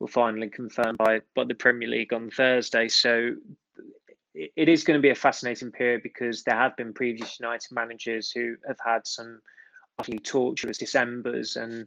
were 0.00 0.08
finally 0.08 0.48
confirmed 0.48 0.98
by 0.98 1.20
by 1.34 1.44
the 1.44 1.54
Premier 1.54 1.88
League 1.88 2.12
on 2.12 2.30
Thursday. 2.30 2.88
So 2.88 3.34
it 4.34 4.68
is 4.68 4.84
going 4.84 4.98
to 4.98 5.02
be 5.02 5.10
a 5.10 5.14
fascinating 5.14 5.72
period 5.72 6.02
because 6.02 6.44
there 6.44 6.56
have 6.56 6.76
been 6.76 6.92
previous 6.92 7.40
United 7.40 7.72
managers 7.72 8.30
who 8.30 8.56
have 8.66 8.78
had 8.84 9.06
some 9.06 9.40
utterly 9.98 10.18
torturous 10.18 10.78
Decembers 10.78 11.56
and 11.56 11.86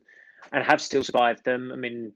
and 0.52 0.64
have 0.64 0.82
still 0.82 1.04
survived 1.04 1.46
them. 1.46 1.72
I 1.72 1.76
mean, 1.76 2.14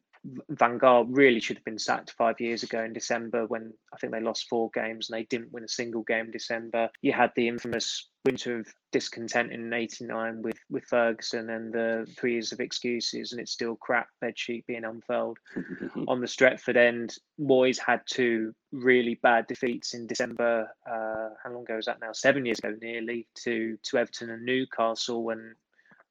Van 0.50 0.80
Gaal 0.80 1.06
really 1.10 1.40
should 1.40 1.58
have 1.58 1.66
been 1.66 1.80
sacked 1.80 2.12
five 2.12 2.40
years 2.40 2.64
ago 2.64 2.84
in 2.84 2.94
December 2.94 3.46
when 3.46 3.74
I 3.94 3.98
think 3.98 4.12
they 4.12 4.22
lost 4.22 4.50
four 4.50 4.70
games 4.74 5.10
and 5.10 5.18
they 5.18 5.26
didn't 5.26 5.52
win 5.52 5.64
a 5.64 5.70
single 5.70 6.04
game 6.04 6.26
in 6.26 6.32
December. 6.32 6.90
You 7.02 7.14
had 7.14 7.32
the 7.36 7.48
infamous 7.48 8.10
winter 8.26 8.60
of 8.60 8.68
discontent 8.92 9.52
in 9.52 9.72
'89 9.72 10.42
with 10.42 10.58
with 10.70 10.86
Ferguson 10.86 11.50
and 11.52 11.72
the 11.72 12.12
three 12.18 12.34
years 12.34 12.52
of 12.52 12.60
excuses, 12.60 13.32
and 13.32 13.40
it's 13.40 13.52
still 13.52 13.76
crap 13.76 14.08
bedsheet 14.24 14.66
being 14.66 14.84
unfurled. 14.84 15.38
On 16.08 16.20
the 16.20 16.28
Stretford 16.28 16.78
end, 16.78 17.18
Moyes 17.40 17.78
had 17.78 18.02
two 18.08 18.54
really 18.72 19.20
bad 19.22 19.46
defeats 19.48 19.94
in 19.94 20.08
December. 20.08 20.70
Uh, 20.90 21.30
how 21.44 21.52
long 21.52 21.64
ago 21.64 21.76
was 21.76 21.86
that 21.86 22.02
now? 22.02 22.12
Seven 22.14 22.46
years 22.46 22.60
ago, 22.60 22.76
nearly 22.82 23.28
to 23.44 23.78
to 23.84 23.98
Everton 23.98 24.32
and 24.32 24.46
Newcastle, 24.46 25.30
and 25.30 25.56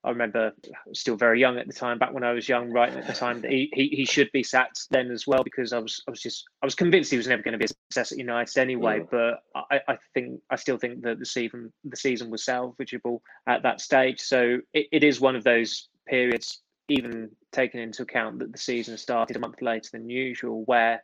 I 0.05 0.11
remember 0.11 0.53
still 0.93 1.17
very 1.17 1.41
young 1.41 1.57
at 1.57 1.67
the 1.67 1.73
time, 1.73 1.99
back 1.99 2.13
when 2.13 2.25
I 2.25 2.33
was 2.33 2.49
young, 2.49 2.71
right 2.71 2.93
at 2.93 3.07
the 3.07 3.15
time 3.15 3.41
that 3.41 3.51
he, 3.51 3.71
he, 3.73 3.89
he 3.89 4.05
should 4.05 4.31
be 4.33 4.43
sacked 4.43 4.87
then 4.91 5.11
as 5.11 5.27
well 5.27 5.43
because 5.43 5.73
I 5.73 5.79
was 5.79 6.03
I 6.07 6.11
was 6.11 6.21
just 6.21 6.45
I 6.63 6.67
was 6.67 6.75
convinced 6.75 7.11
he 7.11 7.17
was 7.17 7.27
never 7.27 7.43
going 7.43 7.53
to 7.53 7.59
be 7.59 7.65
a 7.65 7.69
success 7.69 8.13
at 8.13 8.19
United 8.19 8.59
anyway. 8.59 8.99
Yeah. 8.99 9.05
But 9.11 9.65
I, 9.71 9.81
I 9.89 9.99
think 10.13 10.41
I 10.51 10.57
still 10.57 10.77
think 10.77 11.03
that 11.03 11.19
the 11.19 11.27
season 11.27 11.73
the 11.85 11.97
season 11.97 12.31
was 12.31 12.45
salvageable 12.45 13.21
at 13.47 13.63
that 13.63 13.81
stage. 13.81 14.21
So 14.21 14.59
it, 14.75 14.89
it 14.93 15.05
is 15.05 15.21
one 15.21 15.37
of 15.37 15.45
those 15.45 15.89
periods, 16.07 16.61
even 16.89 17.31
taking 17.53 17.81
into 17.81 18.03
account 18.03 18.41
that 18.41 18.53
the 18.53 18.59
season 18.59 18.99
started 18.99 19.37
a 19.37 19.41
month 19.41 19.63
later 19.63 19.89
than 19.93 20.11
usual, 20.11 20.65
where 20.67 21.03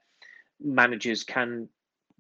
managers 0.61 1.25
can 1.25 1.69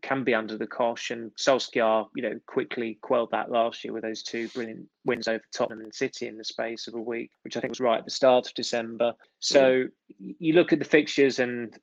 can 0.02 0.24
be 0.24 0.34
under 0.34 0.56
the 0.56 0.66
cosh. 0.66 1.10
And 1.10 1.30
Solskjaer, 1.36 2.08
you 2.14 2.22
know, 2.22 2.38
quickly 2.46 2.98
quelled 3.02 3.30
that 3.32 3.50
last 3.50 3.84
year 3.84 3.92
with 3.92 4.02
those 4.02 4.22
two 4.22 4.48
brilliant 4.48 4.86
wins 5.04 5.28
over 5.28 5.42
Tottenham 5.52 5.80
and 5.80 5.94
City 5.94 6.26
in 6.26 6.36
the 6.36 6.44
space 6.44 6.86
of 6.86 6.94
a 6.94 7.00
week, 7.00 7.30
which 7.42 7.56
I 7.56 7.60
think 7.60 7.70
was 7.70 7.80
right 7.80 7.98
at 7.98 8.04
the 8.04 8.10
start 8.10 8.46
of 8.46 8.54
December. 8.54 9.14
So 9.38 9.84
you 10.18 10.54
look 10.54 10.72
at 10.72 10.78
the 10.78 10.84
fixtures 10.84 11.38
and 11.38 11.76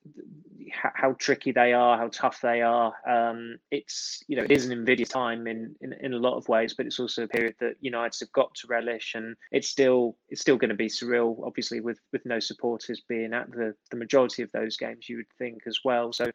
how, 0.97 1.13
tricky 1.13 1.51
they 1.51 1.73
are, 1.73 1.97
how 1.97 2.09
tough 2.09 2.41
they 2.41 2.61
are. 2.61 2.93
Um, 3.07 3.57
it's 3.71 4.23
you 4.27 4.35
know 4.35 4.43
it 4.43 4.51
is 4.51 4.65
an 4.65 4.71
invidious 4.71 5.09
time 5.09 5.47
in, 5.47 5.75
in 5.81 5.93
in 5.93 6.13
a 6.13 6.17
lot 6.17 6.37
of 6.37 6.49
ways, 6.49 6.73
but 6.73 6.85
it's 6.85 6.99
also 6.99 7.23
a 7.23 7.27
period 7.27 7.55
that 7.59 7.75
United 7.81 8.19
have 8.19 8.31
got 8.31 8.53
to 8.55 8.67
relish, 8.67 9.13
and 9.15 9.35
it's 9.51 9.67
still 9.67 10.17
it's 10.29 10.41
still 10.41 10.57
going 10.57 10.69
to 10.69 10.75
be 10.75 10.87
surreal. 10.87 11.45
Obviously, 11.45 11.79
with 11.79 11.99
with 12.11 12.25
no 12.25 12.39
supporters 12.39 13.01
being 13.07 13.33
at 13.33 13.49
the 13.51 13.75
the 13.91 13.97
majority 13.97 14.41
of 14.41 14.51
those 14.51 14.77
games, 14.77 15.07
you 15.07 15.17
would 15.17 15.31
think 15.37 15.61
as 15.67 15.79
well. 15.85 16.11
So 16.11 16.31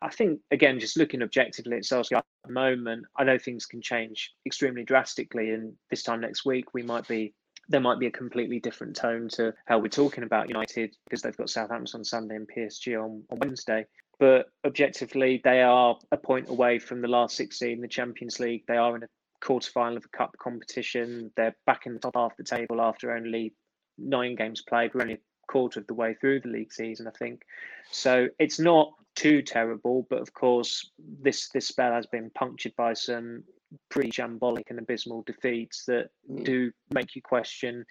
I 0.00 0.10
think 0.10 0.40
again, 0.50 0.78
just 0.78 0.96
looking 0.96 1.22
objectively 1.22 1.76
at 1.76 1.82
Solskjaer 1.82 2.18
at 2.18 2.24
the 2.46 2.52
moment, 2.52 3.06
I 3.16 3.24
know 3.24 3.38
things 3.38 3.66
can 3.66 3.82
change 3.82 4.32
extremely 4.46 4.84
drastically, 4.84 5.50
and 5.50 5.74
this 5.90 6.02
time 6.02 6.20
next 6.20 6.44
week 6.44 6.72
we 6.72 6.82
might 6.82 7.08
be 7.08 7.34
there 7.68 7.80
might 7.80 7.98
be 7.98 8.06
a 8.06 8.10
completely 8.10 8.60
different 8.60 8.94
tone 8.96 9.28
to 9.28 9.54
how 9.66 9.78
we're 9.78 9.88
talking 9.88 10.24
about 10.24 10.48
United 10.48 10.94
because 11.04 11.22
they've 11.22 11.36
got 11.36 11.50
Southampton 11.50 12.00
on 12.00 12.04
Sunday 12.04 12.36
and 12.36 12.48
PSG 12.48 13.02
on, 13.02 13.22
on 13.30 13.38
Wednesday. 13.38 13.86
But 14.18 14.46
objectively, 14.64 15.40
they 15.42 15.62
are 15.62 15.98
a 16.12 16.16
point 16.16 16.48
away 16.48 16.78
from 16.78 17.00
the 17.00 17.08
last 17.08 17.36
16 17.36 17.70
in 17.70 17.80
the 17.80 17.88
Champions 17.88 18.38
League. 18.38 18.64
They 18.66 18.76
are 18.76 18.94
in 18.96 19.02
a 19.02 19.08
quarter 19.40 19.70
final 19.70 19.96
of 19.96 20.04
a 20.04 20.16
cup 20.16 20.36
competition. 20.38 21.30
They're 21.36 21.56
back 21.66 21.86
in 21.86 21.94
the 21.94 21.98
top 21.98 22.16
half 22.16 22.32
of 22.32 22.36
the 22.38 22.56
table 22.56 22.80
after 22.80 23.12
only 23.12 23.54
nine 23.98 24.36
games 24.36 24.62
played. 24.62 24.94
We're 24.94 25.02
only 25.02 25.14
a 25.14 25.18
quarter 25.48 25.80
of 25.80 25.86
the 25.86 25.94
way 25.94 26.14
through 26.14 26.40
the 26.40 26.48
league 26.48 26.72
season, 26.72 27.06
I 27.06 27.12
think. 27.18 27.42
So 27.90 28.28
it's 28.38 28.58
not 28.58 28.92
too 29.14 29.42
terrible, 29.42 30.06
but 30.10 30.20
of 30.20 30.32
course, 30.32 30.90
this 30.98 31.48
this 31.50 31.68
spell 31.68 31.92
has 31.92 32.06
been 32.06 32.30
punctured 32.34 32.74
by 32.76 32.94
some 32.94 33.44
pretty 33.90 34.10
shambolic 34.10 34.70
and 34.70 34.78
abysmal 34.78 35.22
defeats 35.22 35.84
that 35.86 36.08
mm. 36.30 36.44
do 36.44 36.72
make 36.92 37.14
you 37.14 37.22
question 37.22 37.84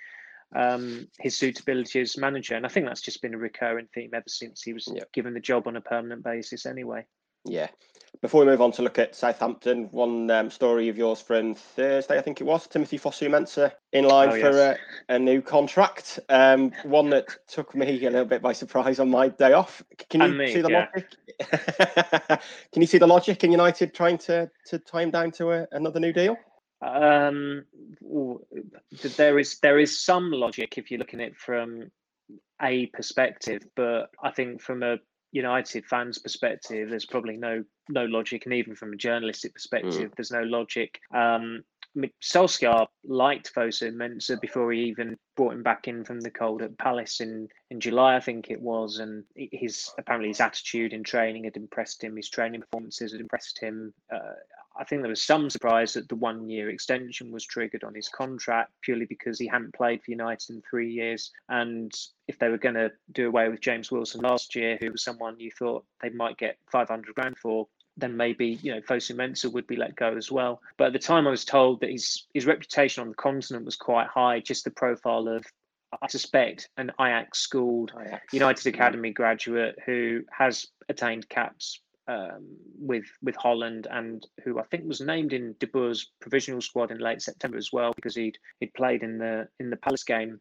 um, 0.55 1.07
his 1.19 1.37
suitability 1.37 2.01
as 2.01 2.17
manager. 2.17 2.55
And 2.55 2.65
I 2.65 2.69
think 2.69 2.85
that's 2.85 3.01
just 3.01 3.21
been 3.21 3.33
a 3.33 3.37
recurring 3.37 3.87
theme 3.93 4.11
ever 4.13 4.23
since 4.27 4.61
he 4.61 4.73
was 4.73 4.87
yeah. 4.93 5.03
given 5.13 5.33
the 5.33 5.39
job 5.39 5.67
on 5.67 5.75
a 5.75 5.81
permanent 5.81 6.23
basis, 6.23 6.65
anyway. 6.65 7.05
Yeah. 7.45 7.67
Before 8.21 8.41
we 8.41 8.45
move 8.45 8.61
on 8.61 8.71
to 8.73 8.83
look 8.83 8.99
at 8.99 9.15
Southampton, 9.15 9.85
one 9.91 10.29
um, 10.29 10.49
story 10.49 10.87
of 10.87 10.97
yours 10.97 11.19
from 11.19 11.55
Thursday, 11.55 12.17
I 12.17 12.21
think 12.21 12.39
it 12.39 12.43
was, 12.43 12.67
Timothy 12.67 12.97
Fosu-Mensah 12.97 13.71
in 13.91 14.05
line 14.05 14.29
oh, 14.29 14.31
for 14.31 14.51
yes. 14.51 14.77
a, 15.09 15.15
a, 15.15 15.19
new 15.19 15.41
contract. 15.41 16.19
Um, 16.29 16.71
one 16.83 17.09
that 17.09 17.25
took 17.47 17.75
me 17.75 18.05
a 18.05 18.09
little 18.09 18.25
bit 18.25 18.41
by 18.41 18.53
surprise 18.53 18.99
on 18.99 19.09
my 19.09 19.29
day 19.29 19.53
off. 19.53 19.83
Can 20.09 20.21
you 20.21 20.27
me, 20.29 20.53
see 20.53 20.61
the 20.61 20.69
yeah. 20.69 20.87
logic? 20.93 22.41
Can 22.71 22.81
you 22.81 22.87
see 22.87 22.99
the 22.99 23.07
logic 23.07 23.43
in 23.43 23.51
United 23.51 23.93
trying 23.93 24.19
to, 24.19 24.49
to 24.67 24.79
tie 24.79 25.01
him 25.01 25.11
down 25.11 25.31
to 25.31 25.51
a, 25.51 25.67
another 25.71 25.99
new 25.99 26.13
deal? 26.13 26.37
Um, 26.83 27.65
there 29.17 29.39
is 29.39 29.59
there 29.59 29.79
is 29.79 30.03
some 30.03 30.31
logic 30.31 30.77
if 30.77 30.91
you're 30.91 30.99
looking 30.99 31.21
at 31.21 31.29
it 31.29 31.37
from 31.37 31.91
a 32.61 32.87
perspective, 32.87 33.63
but 33.75 34.09
I 34.21 34.31
think 34.31 34.61
from 34.61 34.83
a 34.83 34.97
United 35.31 35.85
fans' 35.85 36.19
perspective, 36.19 36.89
there's 36.89 37.05
probably 37.05 37.37
no 37.37 37.63
no 37.89 38.05
logic, 38.05 38.45
and 38.45 38.53
even 38.53 38.75
from 38.75 38.93
a 38.93 38.97
journalistic 38.97 39.53
perspective, 39.53 40.11
mm. 40.11 40.15
there's 40.15 40.31
no 40.31 40.43
logic. 40.43 40.99
Um, 41.13 41.63
Solskjaer 42.21 42.87
liked 43.03 43.53
Fosu-Mensah 43.53 44.41
before 44.41 44.71
he 44.71 44.81
even 44.81 45.17
brought 45.35 45.53
him 45.53 45.63
back 45.63 45.87
in 45.87 46.03
from 46.03 46.19
the 46.21 46.31
cold 46.31 46.61
at 46.63 46.77
Palace 46.77 47.21
in, 47.21 47.47
in 47.69 47.79
July, 47.79 48.15
I 48.15 48.19
think 48.19 48.49
it 48.49 48.59
was. 48.59 48.97
And 48.97 49.23
his 49.35 49.91
apparently 49.99 50.29
his 50.29 50.41
attitude 50.41 50.93
in 50.93 51.03
training 51.03 51.43
had 51.43 51.55
impressed 51.55 52.03
him. 52.03 52.15
His 52.15 52.29
training 52.29 52.61
performances 52.61 53.11
had 53.11 53.21
impressed 53.21 53.59
him. 53.59 53.93
Uh, 54.11 54.33
I 54.75 54.83
think 54.83 55.01
there 55.01 55.09
was 55.09 55.21
some 55.21 55.49
surprise 55.49 55.93
that 55.93 56.09
the 56.09 56.15
one 56.15 56.49
year 56.49 56.69
extension 56.69 57.31
was 57.31 57.45
triggered 57.45 57.83
on 57.83 57.93
his 57.93 58.09
contract 58.09 58.71
purely 58.81 59.05
because 59.05 59.37
he 59.37 59.47
hadn't 59.47 59.73
played 59.75 60.03
for 60.03 60.11
United 60.11 60.49
in 60.49 60.63
three 60.67 60.91
years. 60.91 61.31
And 61.49 61.93
if 62.27 62.39
they 62.39 62.49
were 62.49 62.57
going 62.57 62.75
to 62.75 62.91
do 63.11 63.27
away 63.27 63.49
with 63.49 63.61
James 63.61 63.91
Wilson 63.91 64.21
last 64.21 64.55
year, 64.55 64.77
who 64.81 64.91
was 64.91 65.03
someone 65.03 65.39
you 65.39 65.51
thought 65.51 65.85
they 66.01 66.09
might 66.09 66.37
get 66.37 66.57
500 66.71 67.13
grand 67.13 67.37
for, 67.37 67.67
then 67.97 68.17
maybe 68.17 68.57
you 68.63 68.73
know 68.73 68.81
Fosu-Mensah 68.81 69.51
would 69.53 69.67
be 69.67 69.75
let 69.75 69.95
go 69.95 70.15
as 70.15 70.31
well. 70.31 70.61
But 70.77 70.87
at 70.87 70.93
the 70.93 70.99
time, 70.99 71.27
I 71.27 71.31
was 71.31 71.45
told 71.45 71.81
that 71.81 71.91
his 71.91 72.25
his 72.33 72.45
reputation 72.45 73.01
on 73.01 73.09
the 73.09 73.15
continent 73.15 73.65
was 73.65 73.75
quite 73.75 74.07
high. 74.07 74.39
Just 74.39 74.63
the 74.63 74.71
profile 74.71 75.27
of, 75.27 75.45
I 76.01 76.07
suspect, 76.07 76.69
an 76.77 76.91
Ajax 76.99 77.39
schooled 77.39 77.91
Ajax. 77.99 78.33
United 78.33 78.73
Academy 78.73 79.11
graduate 79.11 79.77
who 79.85 80.21
has 80.31 80.65
attained 80.89 81.29
caps 81.29 81.81
um, 82.07 82.57
with 82.77 83.05
with 83.21 83.35
Holland 83.35 83.87
and 83.89 84.25
who 84.43 84.59
I 84.59 84.63
think 84.63 84.85
was 84.85 85.01
named 85.01 85.33
in 85.33 85.55
De 85.59 85.67
Boer's 85.67 86.11
provisional 86.19 86.61
squad 86.61 86.91
in 86.91 86.99
late 86.99 87.21
September 87.21 87.57
as 87.57 87.71
well 87.71 87.93
because 87.95 88.15
he'd 88.15 88.37
he'd 88.59 88.73
played 88.73 89.03
in 89.03 89.17
the 89.17 89.47
in 89.59 89.69
the 89.69 89.77
Palace 89.77 90.03
game. 90.03 90.39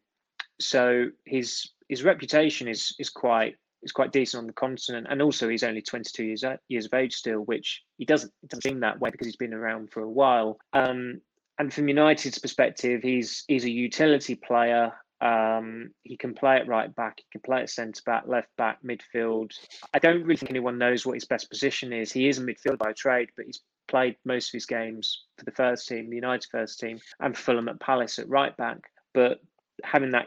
So 0.61 1.11
his 1.25 1.71
his 1.89 2.05
reputation 2.05 2.69
is 2.69 2.95
is 2.99 3.11
quite 3.11 3.57
is 3.83 3.93
quite 3.93 4.13
decent 4.13 4.41
on 4.41 4.47
the 4.47 4.53
continent, 4.53 5.07
and 5.11 5.21
also 5.21 5.49
he's 5.49 5.65
only 5.65 5.83
22 5.83 6.25
years 6.25 6.45
years 6.69 6.87
of 6.87 6.95
age 6.95 7.15
still, 7.15 7.41
which 7.41 7.83
he 7.99 8.05
doesn't 8.05 8.33
doesn't 8.49 8.63
seem 8.63 8.81
that 8.81 9.01
way 9.01 9.11
because 9.11 9.27
he's 9.27 9.37
been 9.37 9.55
around 9.55 9.91
for 9.91 10.03
a 10.03 10.11
while. 10.11 10.59
Um, 10.73 11.21
and 11.59 11.73
from 11.73 11.89
United's 11.89 12.39
perspective, 12.39 13.03
he's 13.03 13.45
he's 13.49 13.65
a 13.65 13.71
utility 13.71 14.35
player. 14.35 14.93
Um, 15.23 15.91
he 16.03 16.17
can 16.17 16.35
play 16.35 16.57
at 16.57 16.67
right 16.67 16.93
back, 16.93 17.19
he 17.19 17.25
can 17.31 17.43
play 17.43 17.63
at 17.63 17.71
centre 17.71 18.03
back, 18.05 18.25
left 18.27 18.49
back, 18.59 18.79
midfield. 18.83 19.53
I 19.95 20.01
don't 20.01 20.23
really 20.25 20.37
think 20.37 20.51
anyone 20.51 20.79
knows 20.79 21.07
what 21.07 21.15
his 21.15 21.27
best 21.27 21.49
position 21.49 21.93
is. 21.93 22.11
He 22.11 22.29
is 22.29 22.39
a 22.39 22.43
midfielder 22.43 22.79
by 22.79 22.93
trade, 22.93 23.29
but 23.37 23.47
he's 23.47 23.61
played 23.87 24.17
most 24.25 24.49
of 24.49 24.55
his 24.55 24.67
games 24.67 25.23
for 25.39 25.45
the 25.45 25.53
first 25.53 25.87
team, 25.87 26.11
the 26.11 26.17
United 26.17 26.49
first 26.51 26.81
team, 26.81 26.99
and 27.21 27.39
Fulham 27.39 27.69
at 27.69 27.79
Palace 27.79 28.19
at 28.19 28.29
right 28.29 28.57
back. 28.57 28.79
But 29.15 29.39
having 29.85 30.11
that 30.11 30.27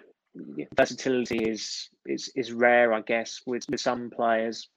versatility 0.76 1.40
is 1.40 1.90
is 2.06 2.32
is 2.34 2.54
rare, 2.54 2.94
I 2.94 3.02
guess, 3.02 3.42
with, 3.46 3.66
with 3.70 3.82
some 3.82 4.10
players. 4.10 4.70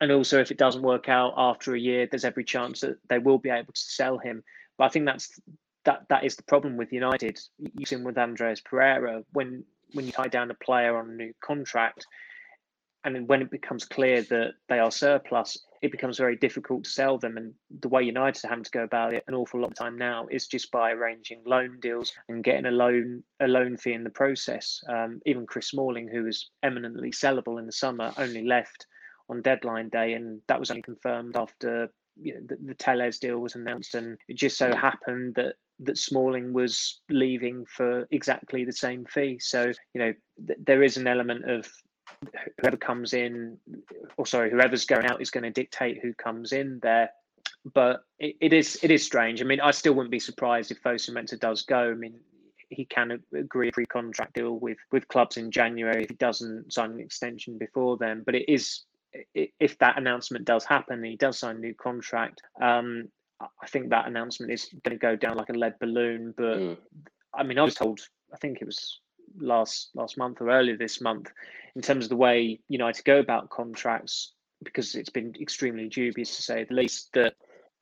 And 0.00 0.12
also, 0.12 0.40
if 0.40 0.52
it 0.52 0.58
doesn't 0.58 0.82
work 0.82 1.08
out 1.08 1.34
after 1.36 1.74
a 1.74 1.80
year, 1.80 2.06
there's 2.06 2.24
every 2.24 2.44
chance 2.44 2.80
that 2.80 2.98
they 3.08 3.18
will 3.18 3.38
be 3.38 3.50
able 3.50 3.72
to 3.72 3.80
sell 3.80 4.18
him. 4.18 4.44
But 4.78 4.84
I 4.84 4.88
think 4.90 5.06
that's 5.06 5.38
that 5.84 6.06
that 6.08 6.24
is 6.24 6.36
the 6.36 6.42
problem 6.44 6.76
with 6.76 6.92
United. 6.92 7.38
You've 7.58 7.88
seen 7.88 8.04
with 8.04 8.18
Andreas 8.18 8.60
Pereira 8.60 9.22
when 9.32 9.64
when 9.92 10.06
you 10.06 10.12
tie 10.12 10.28
down 10.28 10.50
a 10.50 10.54
player 10.54 10.96
on 10.96 11.10
a 11.10 11.14
new 11.14 11.32
contract, 11.40 12.06
and 13.04 13.28
when 13.28 13.42
it 13.42 13.50
becomes 13.50 13.84
clear 13.84 14.22
that 14.22 14.54
they 14.68 14.78
are 14.78 14.90
surplus, 14.90 15.58
it 15.82 15.92
becomes 15.92 16.16
very 16.16 16.36
difficult 16.36 16.84
to 16.84 16.90
sell 16.90 17.18
them. 17.18 17.36
And 17.36 17.52
the 17.80 17.88
way 17.88 18.02
United 18.02 18.44
are 18.44 18.48
having 18.48 18.64
to 18.64 18.70
go 18.70 18.82
about 18.82 19.12
it 19.12 19.24
an 19.28 19.34
awful 19.34 19.60
lot 19.60 19.70
of 19.70 19.76
time 19.76 19.98
now 19.98 20.26
is 20.30 20.46
just 20.46 20.70
by 20.70 20.92
arranging 20.92 21.42
loan 21.44 21.78
deals 21.80 22.12
and 22.28 22.42
getting 22.42 22.66
a 22.66 22.70
loan 22.70 23.22
a 23.40 23.46
loan 23.46 23.76
fee 23.76 23.92
in 23.92 24.04
the 24.04 24.10
process. 24.10 24.82
Um, 24.88 25.20
even 25.26 25.46
Chris 25.46 25.68
Smalling, 25.68 26.08
who 26.08 26.24
was 26.24 26.50
eminently 26.62 27.10
sellable 27.10 27.58
in 27.58 27.66
the 27.66 27.72
summer, 27.72 28.12
only 28.16 28.44
left 28.46 28.86
on 29.28 29.42
deadline 29.42 29.90
day, 29.90 30.14
and 30.14 30.40
that 30.48 30.60
was 30.60 30.70
only 30.70 30.82
confirmed 30.82 31.36
after 31.36 31.90
you 32.20 32.34
know, 32.34 32.40
the, 32.46 32.56
the 32.64 32.74
Telles 32.74 33.18
deal 33.18 33.38
was 33.38 33.54
announced, 33.54 33.94
and 33.94 34.18
it 34.28 34.36
just 34.36 34.56
so 34.56 34.74
happened 34.74 35.34
that 35.36 35.56
that 35.80 35.98
Smalling 35.98 36.52
was 36.52 37.00
leaving 37.08 37.64
for 37.66 38.06
exactly 38.10 38.64
the 38.64 38.72
same 38.72 39.04
fee. 39.04 39.38
So 39.40 39.72
you 39.94 40.00
know 40.00 40.14
th- 40.46 40.58
there 40.64 40.82
is 40.82 40.96
an 40.96 41.06
element 41.06 41.50
of 41.50 41.68
whoever 42.60 42.76
comes 42.76 43.12
in, 43.12 43.58
or 44.16 44.26
sorry, 44.26 44.50
whoever's 44.50 44.84
going 44.84 45.06
out 45.06 45.20
is 45.20 45.30
going 45.30 45.44
to 45.44 45.50
dictate 45.50 46.00
who 46.02 46.14
comes 46.14 46.52
in 46.52 46.78
there. 46.82 47.10
But 47.72 48.04
it, 48.18 48.36
it 48.40 48.52
is 48.52 48.78
it 48.82 48.90
is 48.90 49.04
strange. 49.04 49.40
I 49.40 49.44
mean, 49.44 49.60
I 49.60 49.70
still 49.70 49.94
wouldn't 49.94 50.10
be 50.10 50.20
surprised 50.20 50.70
if 50.70 50.82
Fosu-Mensah 50.82 51.40
does 51.40 51.62
go. 51.62 51.90
I 51.90 51.94
mean, 51.94 52.14
he 52.68 52.84
can 52.84 53.22
agree 53.34 53.68
a 53.68 53.72
free 53.72 53.86
contract 53.86 54.34
deal 54.34 54.58
with 54.58 54.78
with 54.92 55.08
clubs 55.08 55.36
in 55.36 55.50
January 55.50 56.02
if 56.02 56.10
he 56.10 56.16
doesn't 56.16 56.72
sign 56.72 56.92
an 56.92 57.00
extension 57.00 57.58
before 57.58 57.96
then. 57.96 58.22
But 58.24 58.34
it 58.34 58.50
is 58.52 58.82
if 59.34 59.78
that 59.78 59.98
announcement 59.98 60.44
does 60.44 60.64
happen, 60.64 61.02
he 61.02 61.16
does 61.16 61.38
sign 61.38 61.56
a 61.56 61.60
new 61.60 61.74
contract. 61.74 62.42
Um, 62.60 63.08
I 63.40 63.66
think 63.66 63.90
that 63.90 64.06
announcement 64.06 64.52
is 64.52 64.68
going 64.84 64.96
to 64.96 65.00
go 65.00 65.16
down 65.16 65.36
like 65.36 65.50
a 65.50 65.54
lead 65.54 65.78
balloon. 65.80 66.34
But 66.36 66.58
mm. 66.58 66.76
I 67.32 67.42
mean, 67.42 67.58
I 67.58 67.62
was 67.62 67.74
told, 67.74 68.00
I 68.32 68.36
think 68.36 68.60
it 68.60 68.66
was 68.66 69.00
last 69.38 69.90
last 69.94 70.16
month 70.16 70.40
or 70.40 70.50
earlier 70.50 70.76
this 70.76 71.00
month, 71.00 71.30
in 71.74 71.82
terms 71.82 72.04
of 72.04 72.10
the 72.10 72.16
way 72.16 72.60
United 72.68 73.04
go 73.04 73.18
about 73.18 73.50
contracts, 73.50 74.32
because 74.62 74.94
it's 74.94 75.10
been 75.10 75.34
extremely 75.40 75.88
dubious 75.88 76.36
to 76.36 76.42
say 76.42 76.64
the 76.64 76.74
least. 76.74 77.10
That 77.14 77.34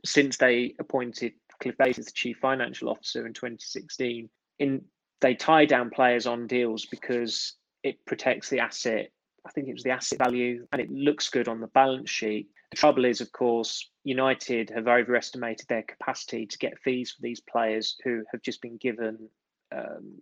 since 0.05 0.37
they 0.37 0.75
appointed 0.81 1.33
Cliff 1.61 1.77
Baty 1.79 2.01
as 2.01 2.07
the 2.07 2.13
chief 2.13 2.39
financial 2.39 2.89
officer 2.89 3.27
in 3.27 3.35
2016, 3.35 4.29
in 4.59 4.85
they 5.21 5.35
tie 5.35 5.65
down 5.65 5.89
players 5.91 6.27
on 6.27 6.47
deals 6.47 6.87
because 6.87 7.55
it 7.83 8.05
protects 8.07 8.49
the 8.49 8.61
asset. 8.61 9.11
I 9.45 9.51
think 9.51 9.69
it 9.69 9.75
was 9.75 9.83
the 9.83 9.91
asset 9.91 10.19
value, 10.19 10.67
and 10.73 10.81
it 10.81 10.91
looks 10.91 11.29
good 11.29 11.49
on 11.49 11.61
the 11.61 11.67
balance 11.69 12.11
sheet. 12.11 12.49
The 12.71 12.77
trouble 12.77 13.05
is, 13.05 13.21
of 13.21 13.33
course, 13.33 13.91
United 14.05 14.71
have 14.71 14.89
overestimated 14.89 15.67
their 15.69 15.83
capacity 15.83 16.47
to 16.47 16.59
get 16.59 16.79
fees 16.79 17.13
for 17.13 17.23
these 17.23 17.41
players 17.41 17.97
who 18.05 18.23
have 18.33 18.41
just 18.43 18.63
been 18.63 18.77
given, 18.77 19.29
um, 19.75 20.15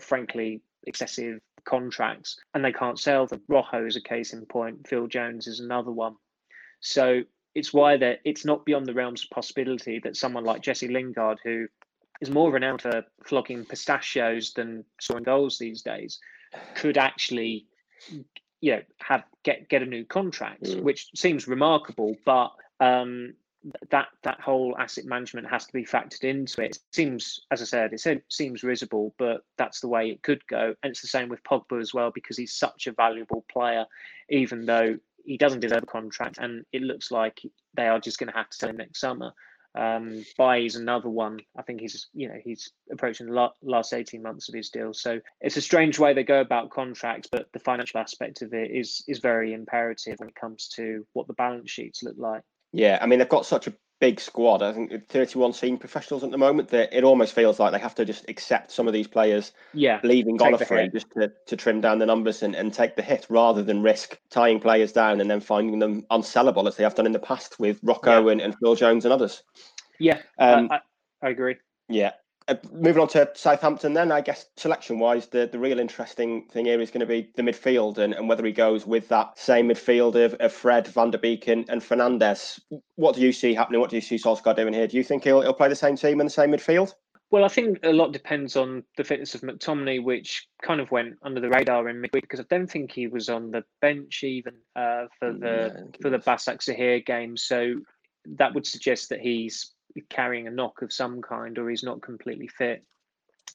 frankly, 0.00 0.62
excessive 0.86 1.40
contracts 1.64 2.36
and 2.54 2.64
they 2.64 2.72
can't 2.72 2.98
sell 2.98 3.26
them. 3.26 3.42
Rojo 3.48 3.86
is 3.86 3.96
a 3.96 4.00
case 4.00 4.32
in 4.32 4.44
point. 4.46 4.86
Phil 4.86 5.06
Jones 5.06 5.46
is 5.46 5.60
another 5.60 5.90
one. 5.90 6.14
So 6.80 7.22
it's 7.54 7.72
why 7.72 7.96
that 7.96 8.20
it's 8.24 8.44
not 8.44 8.64
beyond 8.64 8.86
the 8.86 8.94
realms 8.94 9.24
of 9.24 9.30
possibility 9.30 10.00
that 10.00 10.16
someone 10.16 10.44
like 10.44 10.62
Jesse 10.62 10.88
Lingard, 10.88 11.38
who 11.42 11.66
is 12.20 12.30
more 12.30 12.52
renowned 12.52 12.82
for 12.82 13.04
flogging 13.24 13.64
pistachios 13.64 14.52
than 14.52 14.84
scoring 15.00 15.24
goals 15.24 15.58
these 15.58 15.82
days, 15.82 16.18
could 16.74 16.98
actually, 16.98 17.66
you 18.64 18.72
know, 18.72 18.82
have 18.98 19.24
get 19.42 19.68
get 19.68 19.82
a 19.82 19.86
new 19.86 20.06
contract, 20.06 20.62
mm. 20.62 20.82
which 20.82 21.10
seems 21.14 21.46
remarkable. 21.46 22.16
But 22.24 22.52
um, 22.80 23.34
that 23.90 24.08
that 24.22 24.40
whole 24.40 24.74
asset 24.78 25.04
management 25.04 25.50
has 25.50 25.66
to 25.66 25.72
be 25.74 25.84
factored 25.84 26.24
into 26.24 26.62
it. 26.62 26.76
it. 26.76 26.78
seems, 26.90 27.40
as 27.50 27.60
I 27.60 27.66
said, 27.66 27.92
it 27.92 28.22
seems 28.30 28.62
risible, 28.62 29.14
but 29.18 29.42
that's 29.58 29.80
the 29.80 29.88
way 29.88 30.08
it 30.08 30.22
could 30.22 30.46
go. 30.46 30.74
And 30.82 30.92
it's 30.92 31.02
the 31.02 31.08
same 31.08 31.28
with 31.28 31.44
Pogba 31.44 31.78
as 31.78 31.92
well 31.92 32.10
because 32.10 32.38
he's 32.38 32.54
such 32.54 32.86
a 32.86 32.92
valuable 32.92 33.44
player, 33.52 33.84
even 34.30 34.64
though 34.64 34.96
he 35.26 35.36
doesn't 35.36 35.60
deserve 35.60 35.82
a 35.82 35.86
contract, 35.86 36.38
and 36.38 36.64
it 36.72 36.80
looks 36.80 37.10
like 37.10 37.42
they 37.74 37.86
are 37.86 38.00
just 38.00 38.18
going 38.18 38.32
to 38.32 38.36
have 38.38 38.48
to 38.48 38.56
sell 38.56 38.70
him 38.70 38.78
next 38.78 38.98
summer. 38.98 39.34
Um, 39.76 40.24
is 40.38 40.76
another 40.76 41.08
one. 41.08 41.40
I 41.56 41.62
think 41.62 41.80
he's 41.80 42.08
you 42.14 42.28
know 42.28 42.38
he's 42.42 42.70
approaching 42.92 43.26
the 43.26 43.50
last 43.62 43.92
eighteen 43.92 44.22
months 44.22 44.48
of 44.48 44.54
his 44.54 44.70
deal. 44.70 44.94
So 44.94 45.20
it's 45.40 45.56
a 45.56 45.60
strange 45.60 45.98
way 45.98 46.14
they 46.14 46.22
go 46.22 46.40
about 46.40 46.70
contracts, 46.70 47.28
but 47.30 47.48
the 47.52 47.58
financial 47.58 48.00
aspect 48.00 48.42
of 48.42 48.54
it 48.54 48.70
is 48.70 49.04
is 49.08 49.18
very 49.18 49.52
imperative 49.52 50.20
when 50.20 50.28
it 50.28 50.34
comes 50.36 50.68
to 50.76 51.04
what 51.12 51.26
the 51.26 51.34
balance 51.34 51.70
sheets 51.70 52.02
look 52.02 52.16
like. 52.16 52.42
Yeah, 52.72 52.98
I 53.00 53.06
mean 53.06 53.18
they've 53.18 53.28
got 53.28 53.46
such 53.46 53.66
a 53.66 53.74
big 54.04 54.20
squad. 54.20 54.62
I 54.62 54.70
think 54.70 55.08
31 55.08 55.54
senior 55.54 55.78
professionals 55.78 56.22
at 56.22 56.30
the 56.30 56.36
moment. 56.36 56.68
That 56.68 56.92
it 56.92 57.04
almost 57.04 57.34
feels 57.34 57.58
like 57.58 57.72
they 57.72 57.78
have 57.78 57.94
to 57.94 58.04
just 58.04 58.28
accept 58.28 58.70
some 58.70 58.86
of 58.86 58.92
these 58.92 59.08
players 59.08 59.52
yeah, 59.72 59.98
leaving 60.02 60.40
on 60.42 60.52
a 60.52 60.58
free 60.58 60.88
just 60.88 61.10
to, 61.12 61.32
to 61.46 61.56
trim 61.56 61.80
down 61.80 61.98
the 61.98 62.06
numbers 62.06 62.42
and, 62.42 62.54
and 62.54 62.74
take 62.74 62.96
the 62.96 63.02
hit 63.02 63.24
rather 63.30 63.62
than 63.62 63.82
risk 63.82 64.18
tying 64.28 64.60
players 64.60 64.92
down 64.92 65.22
and 65.22 65.30
then 65.30 65.40
finding 65.40 65.78
them 65.78 66.02
unsellable 66.10 66.68
as 66.68 66.76
they 66.76 66.84
have 66.84 66.94
done 66.94 67.06
in 67.06 67.12
the 67.12 67.18
past 67.18 67.58
with 67.58 67.80
Rojo 67.82 68.26
yeah. 68.26 68.32
and, 68.32 68.40
and 68.42 68.54
Phil 68.58 68.74
Jones 68.74 69.06
and 69.06 69.14
others. 69.14 69.42
Yeah, 69.98 70.20
um, 70.38 70.68
I, 70.70 70.80
I 71.22 71.30
agree. 71.30 71.56
Yeah, 71.88 72.12
uh, 72.48 72.54
moving 72.72 73.00
on 73.00 73.08
to 73.08 73.30
Southampton, 73.34 73.94
then 73.94 74.12
I 74.12 74.20
guess 74.20 74.46
selection 74.56 74.98
wise, 74.98 75.26
the, 75.28 75.48
the 75.50 75.58
real 75.58 75.78
interesting 75.78 76.46
thing 76.52 76.66
here 76.66 76.80
is 76.80 76.90
going 76.90 77.00
to 77.00 77.06
be 77.06 77.30
the 77.36 77.42
midfield 77.42 77.98
and, 77.98 78.12
and 78.12 78.28
whether 78.28 78.44
he 78.44 78.52
goes 78.52 78.86
with 78.86 79.08
that 79.08 79.38
same 79.38 79.68
midfield 79.68 80.14
of, 80.22 80.34
of 80.34 80.52
Fred, 80.52 80.86
Van 80.88 81.10
der 81.10 81.18
Beek, 81.18 81.48
and, 81.48 81.68
and 81.68 81.80
Fernandes. 81.80 82.60
What 82.96 83.14
do 83.14 83.22
you 83.22 83.32
see 83.32 83.54
happening? 83.54 83.80
What 83.80 83.90
do 83.90 83.96
you 83.96 84.02
see 84.02 84.16
Solskjaer 84.16 84.56
doing 84.56 84.74
here? 84.74 84.86
Do 84.86 84.96
you 84.96 85.04
think 85.04 85.24
he'll, 85.24 85.40
he'll 85.40 85.54
play 85.54 85.68
the 85.68 85.76
same 85.76 85.96
team 85.96 86.20
in 86.20 86.26
the 86.26 86.30
same 86.30 86.50
midfield? 86.50 86.94
Well, 87.30 87.44
I 87.44 87.48
think 87.48 87.80
a 87.82 87.92
lot 87.92 88.12
depends 88.12 88.54
on 88.56 88.84
the 88.96 89.04
fitness 89.04 89.34
of 89.34 89.40
McTominay, 89.40 90.04
which 90.04 90.46
kind 90.62 90.80
of 90.80 90.90
went 90.90 91.14
under 91.22 91.40
the 91.40 91.48
radar 91.48 91.88
in 91.88 92.00
midweek 92.00 92.22
because 92.22 92.40
I 92.40 92.44
don't 92.48 92.70
think 92.70 92.92
he 92.92 93.06
was 93.08 93.28
on 93.28 93.50
the 93.50 93.64
bench 93.80 94.22
even 94.22 94.54
uh, 94.76 95.06
for 95.18 95.32
the 95.32 95.72
yeah, 95.74 95.82
for 96.00 96.10
the 96.10 96.18
Basaksehir 96.18 97.04
game. 97.04 97.36
So 97.36 97.80
that 98.36 98.54
would 98.54 98.66
suggest 98.66 99.08
that 99.08 99.20
he's 99.20 99.73
carrying 100.02 100.46
a 100.46 100.50
knock 100.50 100.82
of 100.82 100.92
some 100.92 101.22
kind 101.22 101.58
or 101.58 101.68
he's 101.68 101.82
not 101.82 102.02
completely 102.02 102.48
fit. 102.48 102.84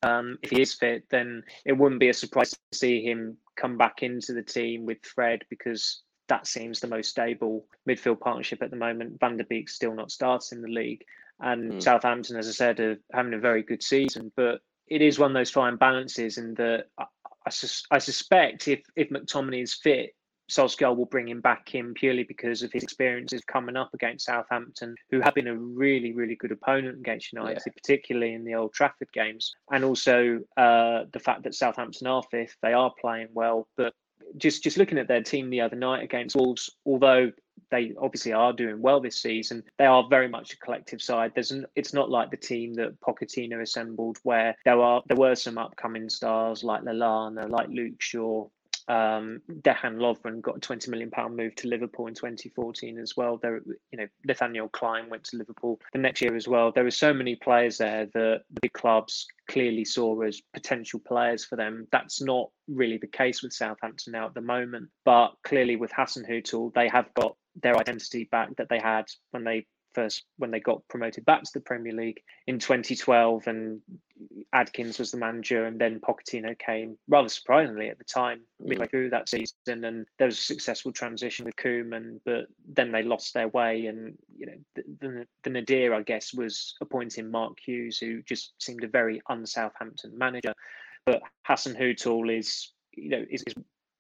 Um, 0.02 0.38
if 0.41 0.52
he 0.52 0.62
is 0.62 0.73
fit, 0.73 1.04
then 1.10 1.43
it 1.65 1.73
wouldn't 1.73 1.99
be 1.99 2.10
a 2.10 2.13
surprise 2.13 2.52
to 2.52 2.58
see 2.78 3.04
him 3.04 3.38
come 3.58 3.78
back 3.78 4.02
into 4.02 4.34
the 4.34 4.43
team 4.43 4.86
with 4.86 5.04
Fred 5.04 5.41
because 5.49 6.04
that 6.30 6.47
seems 6.47 6.80
the 6.80 6.88
most 6.88 7.10
stable 7.10 7.65
midfield 7.88 8.19
partnership 8.19 8.62
at 8.62 8.69
the 8.69 8.78
moment. 8.78 9.19
Van 9.19 9.36
der 9.36 9.43
Beek's 9.43 9.75
still 9.75 9.93
not 9.93 10.12
starting 10.12 10.62
the 10.62 10.69
league, 10.69 11.04
and 11.41 11.73
mm. 11.73 11.82
Southampton, 11.82 12.38
as 12.38 12.47
I 12.47 12.52
said, 12.52 12.80
are 12.80 12.97
having 13.12 13.34
a 13.34 13.39
very 13.39 13.63
good 13.63 13.84
season. 13.84 14.32
But 14.38 14.62
it 14.88 15.02
is 15.02 15.19
one 15.19 15.32
of 15.32 15.36
those 15.36 15.52
fine 15.52 15.75
balances 15.75 16.38
in 16.38 16.54
that 16.56 16.86
I, 16.97 17.06
I, 17.45 17.49
sus- 17.49 17.86
I 17.91 17.97
suspect 17.97 18.67
if 18.67 18.82
if 18.95 19.10
McTominay 19.10 19.63
is 19.63 19.73
fit, 19.73 20.15
Solskjaer 20.49 20.95
will 20.95 21.05
bring 21.05 21.27
him 21.27 21.41
back 21.41 21.75
in 21.75 21.93
purely 21.93 22.23
because 22.23 22.63
of 22.63 22.71
his 22.71 22.83
experiences 22.83 23.41
coming 23.45 23.75
up 23.75 23.93
against 23.93 24.25
Southampton, 24.25 24.95
who 25.12 25.21
have 25.21 25.35
been 25.35 25.47
a 25.47 25.55
really, 25.55 26.13
really 26.13 26.35
good 26.35 26.51
opponent 26.51 26.99
against 26.99 27.31
United, 27.31 27.62
yeah. 27.65 27.73
particularly 27.73 28.33
in 28.33 28.43
the 28.43 28.55
Old 28.55 28.73
Trafford 28.73 29.12
games. 29.13 29.53
And 29.71 29.83
also 29.83 30.39
uh, 30.57 31.03
the 31.13 31.19
fact 31.19 31.43
that 31.43 31.55
Southampton 31.55 32.07
are 32.07 32.23
fifth, 32.23 32.55
they 32.62 32.73
are 32.73 32.91
playing 32.99 33.29
well. 33.33 33.67
But 33.77 33.93
just 34.38 34.63
just 34.63 34.77
looking 34.77 34.97
at 34.97 35.07
their 35.07 35.23
team 35.23 35.49
the 35.49 35.62
other 35.62 35.75
night 35.75 36.03
against 36.03 36.35
Wolves, 36.35 36.69
although 36.85 37.31
they 37.71 37.93
obviously 37.99 38.33
are 38.33 38.53
doing 38.53 38.81
well 38.81 38.99
this 38.99 39.21
season. 39.21 39.63
They 39.77 39.85
are 39.85 40.07
very 40.09 40.27
much 40.27 40.53
a 40.53 40.57
collective 40.57 41.01
side. 41.01 41.31
There's 41.35 41.51
an, 41.51 41.65
it's 41.75 41.93
not 41.93 42.09
like 42.09 42.31
the 42.31 42.38
team 42.38 42.73
that 42.75 42.99
Pochettino 43.01 43.62
assembled, 43.62 44.17
where 44.23 44.55
there 44.65 44.79
are 44.81 45.01
there 45.07 45.17
were 45.17 45.35
some 45.35 45.57
upcoming 45.57 46.09
stars 46.09 46.63
like 46.63 46.83
Lallana, 46.83 47.49
like 47.49 47.69
Luke 47.69 47.99
Shaw, 48.01 48.47
um, 48.89 49.41
Dejan 49.62 49.97
Lovren 49.97 50.41
got 50.41 50.58
a 50.58 50.60
20 50.60 50.89
million 50.89 51.12
pound 51.12 51.38
move 51.38 51.56
to 51.56 51.67
Liverpool 51.67 52.08
in 52.08 52.15
2014 52.15 52.97
as 52.97 53.15
well. 53.15 53.38
There, 53.38 53.62
you 53.91 53.97
know, 53.99 54.08
Nathaniel 54.25 54.67
Clyne 54.67 55.10
went 55.10 55.23
to 55.25 55.38
Liverpool 55.38 55.80
the 55.93 55.99
next 55.99 56.21
year 56.21 56.36
as 56.36 56.47
well. 56.47 56.71
There 56.71 56.84
were 56.84 56.91
so 56.91 57.13
many 57.13 57.36
players 57.36 57.78
there 57.78 58.08
that 58.08 58.41
the 58.49 58.60
big 58.62 58.73
clubs 58.73 59.28
clearly 59.47 59.86
saw 59.86 60.19
as 60.21 60.41
potential 60.54 60.99
players 60.99 61.45
for 61.45 61.56
them. 61.56 61.88
That's 61.91 62.19
not 62.19 62.49
really 62.67 62.97
the 62.97 63.08
case 63.08 63.43
with 63.43 63.54
Southampton 63.54 64.13
now 64.13 64.25
at 64.25 64.34
the 64.34 64.41
moment. 64.41 64.89
But 65.06 65.34
clearly 65.43 65.75
with 65.75 65.91
Hassan 65.95 66.23
Hasenhüttl, 66.23 66.73
they 66.73 66.88
have 66.89 67.13
got 67.13 67.36
their 67.62 67.78
identity 67.78 68.28
back 68.32 68.56
that 68.56 68.69
they 68.69 68.80
had 68.80 69.06
when 69.32 69.43
they 69.43 69.67
first 69.93 70.23
when 70.38 70.52
they 70.52 70.60
got 70.60 70.88
promoted 70.88 71.25
back 71.25 71.43
to 71.43 71.52
the 71.54 71.60
Premier 71.60 71.93
League 71.93 72.21
in 72.47 72.60
2012, 72.60 73.47
and 73.47 73.82
Adkins 74.53 74.99
was 74.99 75.12
the 75.12 75.17
manager, 75.17 75.65
and 75.65 75.79
then 75.79 75.99
Pochettino 75.99 76.58
came 76.58 76.97
rather 77.08 77.29
surprisingly 77.29 77.89
at 77.89 77.97
the 77.97 78.03
time 78.03 78.41
midway 78.60 78.86
mm. 78.86 78.89
through 78.89 79.10
that 79.12 79.29
season, 79.29 79.84
and 79.84 80.05
there 80.17 80.27
was 80.27 80.39
a 80.39 80.43
successful 80.43 80.91
transition 80.91 81.45
with 81.45 81.55
Koeman, 81.55 82.19
but 82.25 82.47
then 82.67 82.91
they 82.91 83.03
lost 83.03 83.34
their 83.34 83.47
way, 83.47 83.86
and 83.86 84.17
you 84.38 84.45
know 84.47 84.58
the, 84.75 84.84
the, 84.99 85.27
the 85.43 85.49
nadir, 85.49 85.93
I 85.93 86.01
guess, 86.01 86.34
was 86.34 86.75
appointing 86.82 87.32
Mark 87.32 87.58
Hughes, 87.63 87.97
who 87.97 88.21
just 88.23 88.53
seemed 88.60 88.84
a 88.84 88.88
very 88.88 89.21
un-Southampton 89.27 90.17
manager, 90.17 90.53
but 91.05 91.21
Hassan 91.45 91.75
Hasenhüttl 91.75 92.38
is 92.38 92.71
you 92.93 93.10
know 93.10 93.25
is, 93.29 93.43
is 93.47 93.53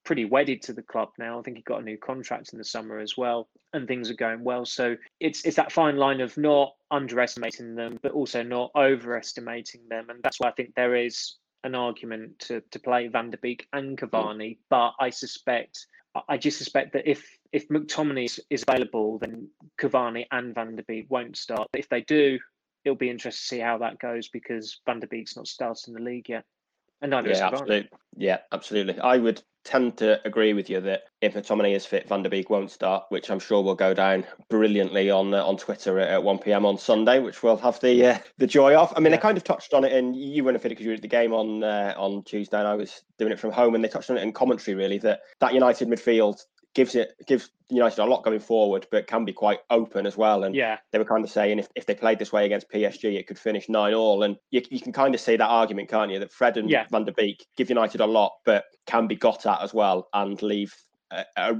pretty 0.09 0.25
wedded 0.25 0.59
to 0.59 0.73
the 0.73 0.81
club 0.81 1.09
now. 1.19 1.37
I 1.37 1.43
think 1.43 1.57
he 1.57 1.61
got 1.61 1.81
a 1.81 1.85
new 1.85 1.95
contract 1.95 2.51
in 2.51 2.57
the 2.57 2.65
summer 2.65 2.97
as 2.97 3.15
well, 3.15 3.47
and 3.73 3.87
things 3.87 4.09
are 4.09 4.15
going 4.15 4.43
well. 4.43 4.65
So 4.65 4.97
it's 5.19 5.45
it's 5.45 5.57
that 5.57 5.71
fine 5.71 5.97
line 5.97 6.19
of 6.19 6.35
not 6.35 6.73
underestimating 6.89 7.75
them, 7.75 7.99
but 8.01 8.13
also 8.13 8.41
not 8.41 8.71
overestimating 8.75 9.81
them, 9.87 10.09
and 10.09 10.19
that's 10.23 10.39
why 10.39 10.47
I 10.47 10.53
think 10.53 10.73
there 10.73 10.95
is 10.95 11.35
an 11.63 11.75
argument 11.75 12.39
to 12.39 12.63
to 12.71 12.79
play 12.79 13.05
Van 13.07 13.29
der 13.29 13.37
Beek 13.37 13.67
and 13.71 13.99
mm. 13.99 14.09
Cavani. 14.09 14.57
But 14.71 14.93
I 14.99 15.11
suspect, 15.11 15.85
I 16.27 16.37
just 16.37 16.57
suspect 16.57 16.93
that 16.93 17.07
if 17.07 17.23
if 17.51 17.67
McTominay 17.69 18.25
is, 18.25 18.39
is 18.49 18.65
available, 18.67 19.19
then 19.19 19.47
Cavani 19.79 20.25
and 20.31 20.55
Van 20.55 20.75
der 20.75 20.85
Beek 20.87 21.05
won't 21.09 21.37
start. 21.37 21.69
But 21.71 21.81
if 21.81 21.89
they 21.89 22.01
do, 22.01 22.39
it'll 22.83 22.95
be 22.95 23.11
interesting 23.11 23.57
to 23.57 23.57
see 23.57 23.59
how 23.59 23.77
that 23.77 23.99
goes 23.99 24.27
because 24.27 24.81
Van 24.87 25.01
der 25.01 25.05
Beek's 25.05 25.37
not 25.37 25.47
starting 25.47 25.93
the 25.93 26.01
league 26.01 26.29
yet. 26.29 26.45
And 26.99 27.11
neither 27.11 27.29
yeah, 27.29 27.47
absolutely. 27.47 27.89
Yeah, 28.17 28.37
absolutely. 28.51 28.99
I 28.99 29.17
would 29.17 29.41
tend 29.63 29.97
to 29.97 30.25
agree 30.25 30.53
with 30.53 30.69
you 30.69 30.79
that 30.81 31.03
if 31.21 31.33
McTominay 31.33 31.75
is 31.75 31.85
fit, 31.85 32.07
Van 32.07 32.23
der 32.23 32.29
Beek 32.29 32.49
won't 32.49 32.71
start, 32.71 33.03
which 33.09 33.29
I'm 33.29 33.39
sure 33.39 33.61
will 33.61 33.75
go 33.75 33.93
down 33.93 34.25
brilliantly 34.49 35.11
on 35.11 35.33
uh, 35.33 35.45
on 35.45 35.57
Twitter 35.57 35.99
at, 35.99 36.23
1 36.23 36.39
p.m. 36.39 36.65
on 36.65 36.77
Sunday, 36.77 37.19
which 37.19 37.43
we'll 37.43 37.57
have 37.57 37.79
the 37.79 38.05
uh, 38.05 38.17
the 38.37 38.47
joy 38.47 38.75
of. 38.75 38.93
I 38.95 38.99
mean, 38.99 39.11
yeah. 39.11 39.17
they 39.17 39.21
kind 39.21 39.37
of 39.37 39.43
touched 39.43 39.73
on 39.73 39.83
it, 39.83 39.91
and 39.91 40.15
you 40.15 40.43
weren't 40.43 40.61
fit 40.61 40.69
because 40.69 40.85
you 40.85 40.91
were 40.91 40.95
at 40.95 41.01
the 41.01 41.07
game 41.07 41.33
on 41.33 41.63
uh, 41.63 41.93
on 41.97 42.23
Tuesday, 42.23 42.57
and 42.57 42.67
I 42.67 42.75
was 42.75 43.01
doing 43.17 43.31
it 43.31 43.39
from 43.39 43.51
home, 43.51 43.75
and 43.75 43.83
they 43.83 43.89
touched 43.89 44.09
on 44.09 44.17
it 44.17 44.23
in 44.23 44.31
commentary 44.31 44.75
really 44.75 44.97
that 44.99 45.21
that 45.39 45.53
United 45.53 45.87
midfield 45.87 46.43
gives 46.75 46.95
it 46.95 47.13
gives 47.27 47.49
United 47.69 48.01
a 48.01 48.05
lot 48.05 48.23
going 48.23 48.39
forward, 48.39 48.87
but 48.91 49.07
can 49.07 49.25
be 49.25 49.33
quite 49.33 49.59
open 49.69 50.05
as 50.05 50.17
well. 50.17 50.43
And 50.43 50.55
yeah, 50.55 50.77
they 50.91 50.99
were 50.99 51.05
kind 51.05 51.23
of 51.23 51.29
saying 51.29 51.59
if, 51.59 51.67
if 51.75 51.85
they 51.85 51.95
played 51.95 52.19
this 52.19 52.31
way 52.31 52.45
against 52.45 52.69
PSG, 52.69 53.15
it 53.15 53.27
could 53.27 53.39
finish 53.39 53.69
nine 53.69 53.93
all. 53.93 54.23
And 54.23 54.37
you, 54.51 54.61
you 54.69 54.79
can 54.79 54.93
kind 54.93 55.13
of 55.13 55.21
see 55.21 55.35
that 55.35 55.47
argument, 55.47 55.89
can't 55.89 56.11
you? 56.11 56.19
That 56.19 56.31
Fred 56.31 56.57
and 56.57 56.69
yeah. 56.69 56.85
Van 56.91 57.05
der 57.05 57.13
Beek 57.13 57.45
give 57.57 57.69
United 57.69 58.01
a 58.01 58.05
lot, 58.05 58.33
but 58.45 58.65
can 58.87 59.07
be 59.07 59.15
got 59.15 59.45
at 59.45 59.61
as 59.61 59.73
well 59.73 60.07
and 60.13 60.41
leave 60.41 60.73
a, 61.11 61.25
a, 61.37 61.55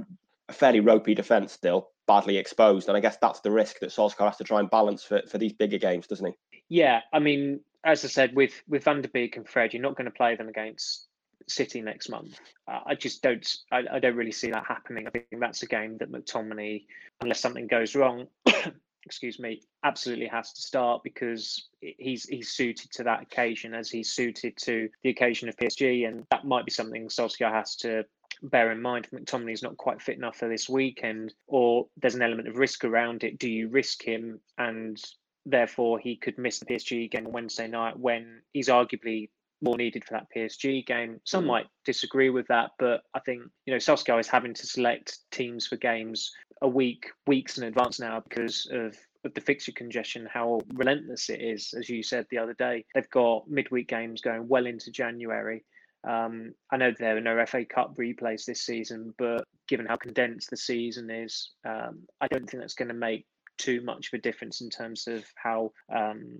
a 0.48 0.52
fairly 0.52 0.80
ropey 0.80 1.14
defence 1.14 1.52
still 1.52 1.88
badly 2.06 2.38
exposed. 2.38 2.88
And 2.88 2.96
I 2.96 3.00
guess 3.00 3.18
that's 3.20 3.40
the 3.40 3.50
risk 3.50 3.78
that 3.80 3.90
Solskjaer 3.90 4.26
has 4.26 4.36
to 4.38 4.44
try 4.44 4.58
and 4.58 4.70
balance 4.70 5.04
for, 5.04 5.22
for 5.28 5.38
these 5.38 5.52
bigger 5.52 5.78
games, 5.78 6.06
doesn't 6.06 6.26
he? 6.26 6.60
Yeah, 6.68 7.00
I 7.12 7.18
mean, 7.18 7.60
as 7.84 8.04
I 8.04 8.08
said, 8.08 8.34
with 8.34 8.62
with 8.68 8.84
Van 8.84 9.00
der 9.00 9.08
Beek 9.08 9.36
and 9.36 9.48
Fred, 9.48 9.72
you're 9.72 9.82
not 9.82 9.96
going 9.96 10.06
to 10.06 10.10
play 10.10 10.36
them 10.36 10.48
against 10.48 11.06
City 11.50 11.80
next 11.80 12.08
month. 12.08 12.38
I 12.66 12.94
just 12.94 13.22
don't. 13.22 13.46
I, 13.72 13.82
I, 13.92 13.98
don't 13.98 14.16
really 14.16 14.32
see 14.32 14.50
that 14.50 14.64
happening. 14.66 15.06
I 15.06 15.10
think 15.10 15.26
that's 15.38 15.62
a 15.62 15.66
game 15.66 15.98
that 15.98 16.12
McTominay, 16.12 16.84
unless 17.20 17.40
something 17.40 17.66
goes 17.66 17.94
wrong, 17.94 18.28
excuse 19.04 19.38
me, 19.38 19.62
absolutely 19.84 20.26
has 20.26 20.52
to 20.52 20.62
start 20.62 21.02
because 21.02 21.68
he's 21.80 22.24
he's 22.24 22.52
suited 22.52 22.90
to 22.92 23.04
that 23.04 23.22
occasion 23.22 23.74
as 23.74 23.90
he's 23.90 24.12
suited 24.12 24.56
to 24.58 24.88
the 25.02 25.10
occasion 25.10 25.48
of 25.48 25.56
PSG, 25.56 26.06
and 26.06 26.24
that 26.30 26.44
might 26.44 26.64
be 26.64 26.70
something 26.70 27.08
Solskjaer 27.08 27.52
has 27.52 27.76
to 27.76 28.04
bear 28.42 28.70
in 28.70 28.80
mind. 28.80 29.08
McTominay 29.12 29.52
is 29.52 29.62
not 29.62 29.76
quite 29.76 30.00
fit 30.00 30.16
enough 30.16 30.36
for 30.36 30.48
this 30.48 30.68
weekend, 30.68 31.34
or 31.46 31.86
there's 32.00 32.14
an 32.14 32.22
element 32.22 32.48
of 32.48 32.56
risk 32.56 32.84
around 32.84 33.24
it. 33.24 33.38
Do 33.38 33.50
you 33.50 33.68
risk 33.68 34.02
him 34.02 34.40
and 34.58 35.02
therefore 35.46 35.98
he 35.98 36.16
could 36.16 36.38
miss 36.38 36.58
the 36.58 36.66
PSG 36.66 37.10
game 37.10 37.26
on 37.26 37.32
Wednesday 37.32 37.66
night 37.66 37.98
when 37.98 38.42
he's 38.52 38.68
arguably 38.68 39.30
more 39.62 39.76
needed 39.76 40.04
for 40.04 40.14
that 40.14 40.26
PSG 40.34 40.86
game. 40.86 41.20
Some 41.24 41.44
mm. 41.44 41.48
might 41.48 41.66
disagree 41.84 42.30
with 42.30 42.46
that, 42.48 42.70
but 42.78 43.02
I 43.14 43.20
think 43.20 43.42
you 43.66 43.72
know 43.72 43.78
Solskjaer 43.78 44.20
is 44.20 44.28
having 44.28 44.54
to 44.54 44.66
select 44.66 45.18
teams 45.30 45.66
for 45.66 45.76
games 45.76 46.30
a 46.62 46.68
week, 46.68 47.10
weeks 47.26 47.58
in 47.58 47.64
advance 47.64 47.98
now 47.98 48.20
because 48.20 48.68
of 48.72 48.96
of 49.24 49.34
the 49.34 49.40
fixture 49.40 49.72
congestion, 49.72 50.26
how 50.32 50.60
relentless 50.74 51.28
it 51.28 51.40
is. 51.40 51.74
As 51.76 51.88
you 51.88 52.02
said 52.02 52.26
the 52.30 52.38
other 52.38 52.54
day, 52.54 52.84
they've 52.94 53.10
got 53.10 53.48
midweek 53.48 53.88
games 53.88 54.20
going 54.20 54.48
well 54.48 54.66
into 54.66 54.90
January. 54.90 55.64
Um, 56.08 56.54
I 56.72 56.78
know 56.78 56.92
there 56.98 57.16
are 57.16 57.20
no 57.20 57.44
FA 57.44 57.64
Cup 57.66 57.96
replays 57.96 58.46
this 58.46 58.62
season, 58.62 59.14
but 59.18 59.44
given 59.68 59.86
how 59.86 59.96
condensed 59.96 60.48
the 60.48 60.56
season 60.56 61.10
is, 61.10 61.50
um, 61.66 62.00
I 62.20 62.28
don't 62.28 62.48
think 62.48 62.62
that's 62.62 62.74
going 62.74 62.88
to 62.88 62.94
make 62.94 63.26
too 63.58 63.82
much 63.82 64.08
of 64.08 64.18
a 64.18 64.22
difference 64.22 64.62
in 64.62 64.70
terms 64.70 65.06
of 65.06 65.24
how 65.34 65.72
um, 65.94 66.38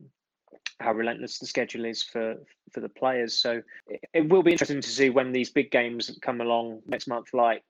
how 0.81 0.93
relentless 0.93 1.39
the 1.39 1.47
schedule 1.47 1.85
is 1.85 2.03
for 2.03 2.37
for 2.73 2.81
the 2.81 2.89
players. 2.89 3.35
So 3.35 3.63
it, 4.13 4.29
will 4.29 4.43
be 4.43 4.53
interesting 4.53 4.81
to 4.81 4.89
see 4.89 5.11
when 5.11 5.33
these 5.33 5.51
big 5.51 5.71
games 5.71 6.17
come 6.23 6.41
along 6.41 6.83
next 6.87 7.07
month. 7.07 7.35
Like 7.35 7.63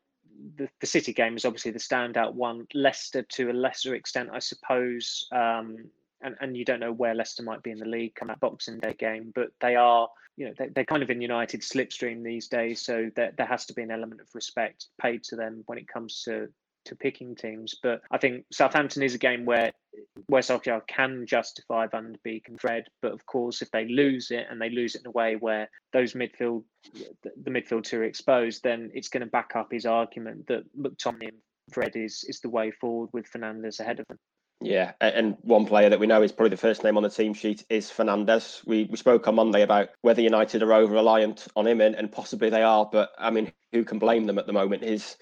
the, 0.57 0.69
the 0.81 0.87
City 0.87 1.13
game 1.13 1.37
is 1.37 1.45
obviously 1.45 1.73
the 1.73 1.79
standout 1.79 2.35
one. 2.35 2.67
Leicester 2.75 3.23
to 3.23 3.51
a 3.51 3.53
lesser 3.53 3.95
extent, 3.95 4.31
I 4.33 4.39
suppose. 4.39 5.27
Um, 5.33 5.91
and, 6.23 6.37
and 6.41 6.57
you 6.57 6.65
don't 6.65 6.81
know 6.81 6.93
where 6.93 7.15
Leicester 7.15 7.43
might 7.43 7.63
be 7.63 7.71
in 7.71 7.79
the 7.79 7.87
league 7.87 8.15
come 8.15 8.29
that 8.29 8.41
Boxing 8.41 8.79
Day 8.79 8.95
game, 8.99 9.33
but 9.35 9.49
they 9.61 9.75
are, 9.75 10.07
you 10.37 10.47
know, 10.47 10.53
they, 10.59 10.69
they're 10.69 10.85
kind 10.85 11.03
of 11.03 11.09
in 11.09 11.23
United 11.23 11.63
slipstream 11.63 12.23
these 12.23 12.47
days. 12.47 12.83
So 12.83 13.11
there, 13.17 13.33
there 13.39 13.47
has 13.47 13.65
to 13.67 13.73
be 13.73 13.83
an 13.83 13.91
element 13.91 14.21
of 14.21 14.29
respect 14.35 14.89
paid 15.01 15.25
to 15.25 15.37
them 15.37 15.63
when 15.67 15.79
it 15.79 15.89
comes 15.89 16.23
to 16.25 16.49
to 16.87 16.97
picking 16.97 17.35
teams. 17.35 17.75
But 17.83 18.03
I 18.11 18.19
think 18.19 18.45
Southampton 18.53 19.03
is 19.03 19.15
a 19.15 19.19
game 19.19 19.45
where 19.45 19.73
where 20.27 20.43
Solskjaer 20.43 20.87
can 20.87 21.27
justify 21.27 21.87
Van 21.87 22.13
der 22.13 22.19
Beek 22.23 22.49
and 22.49 22.61
Fred. 22.61 22.85
But 23.03 23.13
of 23.13 23.27
course, 23.27 23.63
if 23.63 23.71
they 23.71 23.87
lose 23.87 24.31
it 24.31 24.47
and 24.51 24.61
they 24.61 24.71
lose 24.71 24.95
it 24.95 25.03
in 25.03 25.09
a 25.09 25.13
way 25.13 25.37
where 25.37 25.69
those 25.93 26.15
midfield 26.15 26.65
the 26.93 27.51
midfield 27.51 27.85
two 27.85 28.01
are 28.01 28.05
exposed, 28.05 28.63
then 28.63 28.91
it's 28.95 29.09
going 29.09 29.23
to 29.23 29.31
back 29.31 29.53
up 29.57 29.73
his 29.73 29.87
argument 29.87 30.47
that 30.49 30.65
McTominay 30.79 31.29
and 31.29 31.39
Fred 31.73 31.97
is 31.97 32.25
is 32.29 32.41
the 32.41 32.51
way 32.51 32.71
forward 32.71 33.11
with 33.13 33.31
Fernandes 33.31 33.81
ahead 33.81 34.01
of 34.01 34.07
them. 34.09 34.19
Yeah, 34.63 34.93
and 35.01 35.39
one 35.41 35.65
player 35.65 35.89
that 35.89 36.01
we 36.01 36.07
know 36.07 36.23
is 36.23 36.33
probably 36.33 36.51
the 36.51 36.59
first 36.59 36.85
name 36.85 36.99
on 36.99 37.03
the 37.03 37.09
team 37.09 37.33
sheet 37.33 37.65
is 37.71 37.91
Fernandes. 37.91 38.67
We 38.67 38.85
we 38.85 38.99
spoke 38.99 39.27
on 39.27 39.35
Monday 39.35 39.63
about 39.63 39.89
whether 40.03 40.21
United 40.21 40.63
are 40.63 40.75
over 40.75 40.93
reliant 40.93 41.49
on 41.57 41.67
him, 41.67 41.81
and, 41.81 41.95
and 41.95 42.13
possibly 42.13 42.51
they 42.51 42.63
are. 42.63 42.87
But 42.91 43.11
I 43.19 43.31
mean, 43.31 43.53
who 43.73 43.85
can 43.85 43.99
blame 43.99 44.27
them 44.27 44.39
at 44.39 44.47
the 44.47 44.53
moment? 44.53 44.85
His 44.85 45.17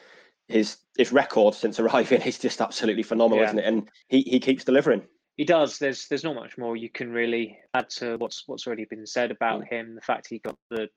his 0.49 0.79
his 0.97 1.13
record 1.13 1.55
since 1.55 1.79
arriving 1.81 2.23
is 2.23 2.39
just 2.39 2.61
absolutely 2.61 3.03
phenomenal, 3.03 3.43
yeah. 3.43 3.49
isn't 3.49 3.59
it? 3.59 3.67
And 3.67 3.89
he, 4.09 4.23
he 4.23 4.41
keeps 4.41 4.65
delivering. 4.65 5.03
He 5.37 5.45
does. 5.45 5.79
There's 5.79 6.09
there's 6.09 6.25
not 6.25 6.35
much 6.35 6.59
more 6.59 6.77
you 6.77 6.91
can 6.91 7.13
really 7.13 7.59
add 7.75 7.91
to 7.91 8.17
what's 8.17 8.45
what's 8.47 8.67
already 8.67 8.87
been 8.87 9.07
said 9.07 9.31
about 9.31 9.63
mm. 9.63 9.69
him. 9.69 9.95
The 9.95 10.01
fact 10.01 10.27
he 10.29 10.41
got 10.41 10.57
the 10.71 10.89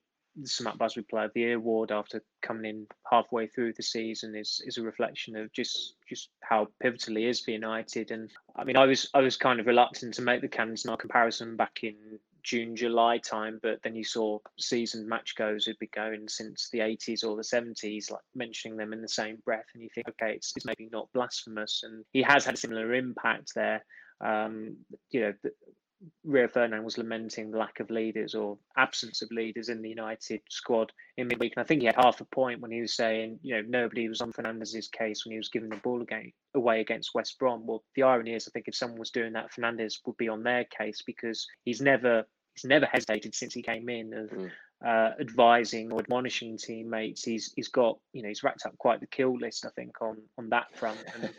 Sir 0.44 0.64
Matt 0.64 0.78
Busby 0.78 1.02
Player 1.02 1.26
of 1.26 1.32
the 1.34 1.40
Year 1.40 1.56
award 1.56 1.92
after 1.92 2.22
coming 2.40 2.64
in 2.64 2.86
halfway 3.10 3.46
through 3.46 3.74
the 3.74 3.82
season 3.82 4.34
is 4.34 4.60
is 4.66 4.78
a 4.78 4.82
reflection 4.82 5.36
of 5.36 5.52
just 5.52 5.94
just 6.08 6.30
how 6.42 6.66
pivotal 6.80 7.16
he 7.16 7.26
is 7.26 7.40
for 7.40 7.52
United. 7.52 8.10
And 8.10 8.30
I 8.56 8.64
mean, 8.64 8.76
I 8.76 8.86
was 8.86 9.08
I 9.14 9.20
was 9.20 9.36
kind 9.36 9.60
of 9.60 9.66
reluctant 9.66 10.14
to 10.14 10.22
make 10.22 10.40
the 10.40 10.48
Cantona 10.48 10.98
comparison 10.98 11.56
back 11.56 11.80
in 11.82 11.94
June, 12.42 12.74
July 12.74 13.18
time, 13.18 13.58
but 13.62 13.82
then 13.82 13.94
you 13.94 14.04
saw 14.04 14.38
seasoned 14.58 15.08
match 15.08 15.34
goes 15.36 15.64
who'd 15.64 15.78
be 15.78 15.88
going 15.88 16.28
since 16.28 16.68
the 16.70 16.80
80s 16.80 17.24
or 17.24 17.36
the 17.36 17.42
70s, 17.42 18.10
like 18.10 18.20
mentioning 18.34 18.76
them 18.76 18.92
in 18.92 19.02
the 19.02 19.08
same 19.08 19.36
breath, 19.44 19.66
and 19.74 19.82
you 19.82 19.88
think, 19.94 20.08
okay, 20.08 20.34
it's, 20.34 20.52
it's 20.56 20.66
maybe 20.66 20.88
not 20.90 21.12
blasphemous. 21.12 21.82
And 21.84 22.04
he 22.12 22.22
has 22.22 22.44
had 22.44 22.54
a 22.54 22.58
similar 22.58 22.94
impact 22.94 23.52
there. 23.54 23.84
Um, 24.20 24.76
you 25.10 25.20
know, 25.20 25.32
Rio 26.24 26.48
Ferdinand 26.48 26.84
was 26.84 26.98
lamenting 26.98 27.50
the 27.50 27.58
lack 27.58 27.80
of 27.80 27.90
leaders 27.90 28.34
or 28.34 28.58
absence 28.76 29.22
of 29.22 29.30
leaders 29.30 29.68
in 29.68 29.82
the 29.82 29.88
United 29.88 30.42
squad 30.48 30.92
in 31.16 31.28
midweek. 31.28 31.54
And 31.56 31.62
I 31.62 31.66
think 31.66 31.80
he 31.80 31.86
had 31.86 31.96
half 31.96 32.20
a 32.20 32.24
point 32.24 32.60
when 32.60 32.70
he 32.70 32.80
was 32.80 32.94
saying, 32.94 33.38
you 33.42 33.54
know, 33.54 33.62
nobody 33.68 34.08
was 34.08 34.20
on 34.20 34.32
Fernandes's 34.32 34.88
case 34.88 35.24
when 35.24 35.32
he 35.32 35.38
was 35.38 35.48
giving 35.48 35.70
the 35.70 35.76
ball 35.76 36.02
again, 36.02 36.32
away 36.54 36.80
against 36.80 37.14
West 37.14 37.38
Brom. 37.38 37.66
Well, 37.66 37.84
the 37.94 38.02
irony 38.02 38.34
is, 38.34 38.48
I 38.48 38.50
think 38.50 38.68
if 38.68 38.76
someone 38.76 38.98
was 38.98 39.10
doing 39.10 39.32
that, 39.34 39.52
Fernandes 39.52 39.98
would 40.06 40.16
be 40.16 40.28
on 40.28 40.42
their 40.42 40.64
case 40.64 41.02
because 41.06 41.46
he's 41.64 41.80
never 41.80 42.24
he's 42.54 42.68
never 42.68 42.86
hesitated 42.86 43.34
since 43.34 43.54
he 43.54 43.62
came 43.62 43.88
in 43.88 44.12
of 44.12 44.30
mm 44.30 44.50
uh, 44.84 45.10
advising 45.20 45.92
or 45.92 46.00
admonishing 46.00 46.56
teammates. 46.56 47.24
He's 47.24 47.52
he's 47.54 47.68
got 47.68 47.98
you 48.12 48.22
know 48.22 48.28
he's 48.28 48.42
racked 48.42 48.66
up 48.66 48.76
quite 48.78 49.00
the 49.00 49.06
kill 49.06 49.38
list 49.38 49.66
I 49.66 49.70
think 49.70 50.00
on 50.00 50.18
on 50.38 50.48
that 50.50 50.76
front. 50.76 51.00
And 51.14 51.30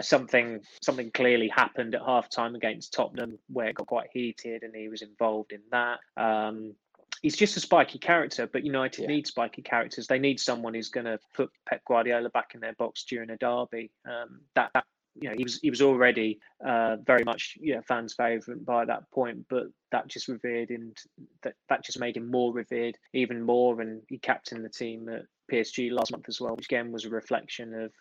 something 0.04 0.60
something 0.80 1.10
clearly 1.10 1.48
happened 1.48 1.94
at 1.94 2.02
half 2.02 2.28
time 2.28 2.54
against 2.54 2.92
Tottenham 2.92 3.38
where 3.48 3.68
it 3.68 3.76
got 3.76 3.86
quite 3.86 4.08
heated 4.12 4.62
and 4.62 4.74
he 4.74 4.88
was 4.88 5.02
involved 5.02 5.52
in 5.52 5.62
that. 5.70 5.98
Um, 6.16 6.74
he's 7.22 7.36
just 7.36 7.56
a 7.56 7.60
spiky 7.60 7.98
character, 7.98 8.46
but 8.46 8.64
United 8.64 9.02
yeah. 9.02 9.08
need 9.08 9.26
spiky 9.26 9.62
characters. 9.62 10.06
They 10.06 10.18
need 10.18 10.40
someone 10.40 10.74
who's 10.74 10.88
going 10.88 11.06
to 11.06 11.18
put 11.34 11.50
Pep 11.66 11.82
Guardiola 11.86 12.30
back 12.30 12.54
in 12.54 12.60
their 12.60 12.74
box 12.74 13.04
during 13.04 13.30
a 13.30 13.36
derby. 13.36 13.90
Um, 14.04 14.40
that, 14.54 14.70
that 14.74 14.84
you 15.20 15.28
know 15.28 15.34
he 15.36 15.44
was 15.44 15.60
he 15.60 15.70
was 15.70 15.82
already 15.82 16.38
uh, 16.66 16.96
very 17.04 17.24
much 17.24 17.56
you 17.60 17.74
know 17.74 17.82
fans' 17.82 18.14
favourite 18.14 18.64
by 18.64 18.84
that 18.84 19.10
point, 19.10 19.44
but 19.48 19.64
that 19.90 20.08
just 20.08 20.28
revered 20.28 20.70
and 20.70 20.96
that 21.42 21.54
that 21.68 21.84
just 21.84 22.00
made 22.00 22.16
him 22.16 22.30
more 22.30 22.52
revered 22.52 22.96
even 23.12 23.42
more, 23.42 23.80
and 23.80 24.02
he 24.08 24.18
captained 24.18 24.64
the 24.64 24.68
team 24.68 25.08
at 25.08 25.22
PSG 25.50 25.90
last 25.92 26.12
month 26.12 26.26
as 26.28 26.40
well, 26.40 26.56
which 26.56 26.66
again 26.66 26.92
was 26.92 27.04
a 27.04 27.10
reflection 27.10 27.74
of 27.74 27.92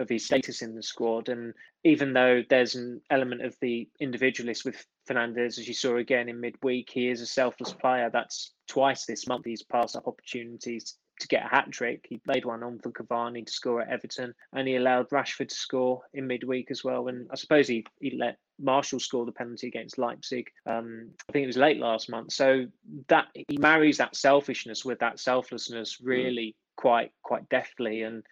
of 0.00 0.08
his 0.08 0.24
status 0.24 0.62
in 0.62 0.74
the 0.74 0.82
squad. 0.82 1.28
And 1.28 1.54
even 1.84 2.12
though 2.12 2.42
there's 2.48 2.74
an 2.74 3.00
element 3.10 3.42
of 3.42 3.54
the 3.60 3.88
individualist 4.00 4.64
with 4.64 4.84
Fernandes, 5.08 5.58
as 5.58 5.68
you 5.68 5.74
saw 5.74 5.96
again 5.96 6.28
in 6.28 6.40
midweek, 6.40 6.90
he 6.90 7.08
is 7.08 7.20
a 7.20 7.26
selfless 7.26 7.72
player. 7.72 8.10
That's 8.12 8.54
twice 8.66 9.04
this 9.04 9.28
month 9.28 9.44
he's 9.44 9.62
passed 9.62 9.96
up 9.96 10.08
opportunities 10.08 10.96
to 11.20 11.28
get 11.28 11.44
a 11.44 11.48
hat 11.48 11.70
trick. 11.70 12.06
He 12.08 12.16
played 12.16 12.44
one 12.44 12.62
on 12.62 12.78
for 12.78 12.90
Cavani 12.90 13.44
to 13.44 13.52
score 13.52 13.82
at 13.82 13.88
Everton, 13.88 14.34
and 14.54 14.66
he 14.66 14.76
allowed 14.76 15.10
Rashford 15.10 15.48
to 15.48 15.54
score 15.54 16.02
in 16.14 16.26
midweek 16.26 16.70
as 16.70 16.82
well. 16.82 17.08
And 17.08 17.28
I 17.30 17.36
suppose 17.36 17.68
he, 17.68 17.84
he 18.00 18.16
let 18.18 18.38
Martial 18.58 18.98
score 18.98 19.26
the 19.26 19.32
penalty 19.32 19.68
against 19.68 19.98
Leipzig. 19.98 20.50
Um, 20.66 21.10
I 21.28 21.32
think 21.32 21.44
it 21.44 21.48
was 21.48 21.56
late 21.56 21.78
last 21.78 22.10
month. 22.10 22.32
So 22.32 22.66
that 23.08 23.26
he 23.34 23.58
marries 23.58 23.98
that 23.98 24.16
selfishness 24.16 24.84
with 24.84 24.98
that 25.00 25.20
selflessness 25.20 25.98
mm. 25.98 26.06
really 26.06 26.48
mm. 26.48 26.76
quite 26.76 27.12
quite 27.22 27.48
deftly. 27.50 28.02
And 28.02 28.22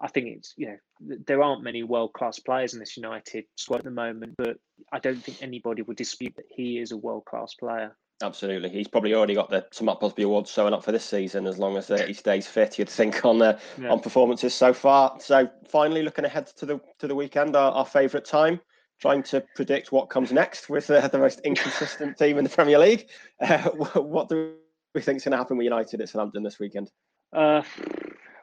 I 0.00 0.08
think 0.08 0.26
it's 0.28 0.54
you 0.56 0.66
know 0.66 1.16
there 1.26 1.42
aren't 1.42 1.62
many 1.62 1.82
world 1.82 2.12
class 2.12 2.38
players 2.38 2.74
in 2.74 2.80
this 2.80 2.96
United 2.96 3.44
squad 3.56 3.78
at 3.78 3.84
the 3.84 3.90
moment, 3.90 4.34
but 4.36 4.56
I 4.92 4.98
don't 4.98 5.22
think 5.22 5.42
anybody 5.42 5.82
would 5.82 5.96
dispute 5.96 6.34
that 6.36 6.46
he 6.50 6.78
is 6.78 6.92
a 6.92 6.96
world 6.96 7.24
class 7.26 7.54
player. 7.54 7.96
Absolutely, 8.22 8.70
he's 8.70 8.88
probably 8.88 9.14
already 9.14 9.34
got 9.34 9.50
the 9.50 9.66
Sir 9.72 9.84
Matt 9.84 10.00
Busby 10.00 10.22
Awards 10.22 10.50
showing 10.50 10.72
up 10.72 10.84
for 10.84 10.92
this 10.92 11.04
season 11.04 11.46
as 11.46 11.58
long 11.58 11.76
as 11.76 11.90
uh, 11.90 12.04
he 12.06 12.12
stays 12.12 12.46
fit. 12.46 12.78
You'd 12.78 12.88
think 12.88 13.24
on 13.24 13.42
uh, 13.42 13.58
yeah. 13.80 13.90
on 13.90 14.00
performances 14.00 14.54
so 14.54 14.72
far. 14.72 15.18
So 15.20 15.48
finally, 15.68 16.02
looking 16.02 16.24
ahead 16.24 16.46
to 16.46 16.66
the 16.66 16.80
to 16.98 17.06
the 17.06 17.14
weekend, 17.14 17.56
our, 17.56 17.72
our 17.72 17.86
favourite 17.86 18.24
time, 18.24 18.60
trying 19.00 19.22
to 19.24 19.44
predict 19.54 19.92
what 19.92 20.10
comes 20.10 20.32
next 20.32 20.68
with 20.68 20.90
uh, 20.90 21.06
the 21.08 21.18
most 21.18 21.40
inconsistent 21.44 22.16
team 22.18 22.38
in 22.38 22.44
the 22.44 22.50
Premier 22.50 22.78
League. 22.78 23.08
Uh, 23.40 23.70
what 23.70 24.28
do 24.28 24.54
we 24.94 25.00
think 25.00 25.16
is 25.16 25.24
going 25.24 25.32
to 25.32 25.38
happen 25.38 25.56
with 25.56 25.64
United 25.64 26.00
at 26.00 26.08
Southampton 26.08 26.42
this 26.42 26.58
weekend? 26.58 26.90
Uh, 27.32 27.62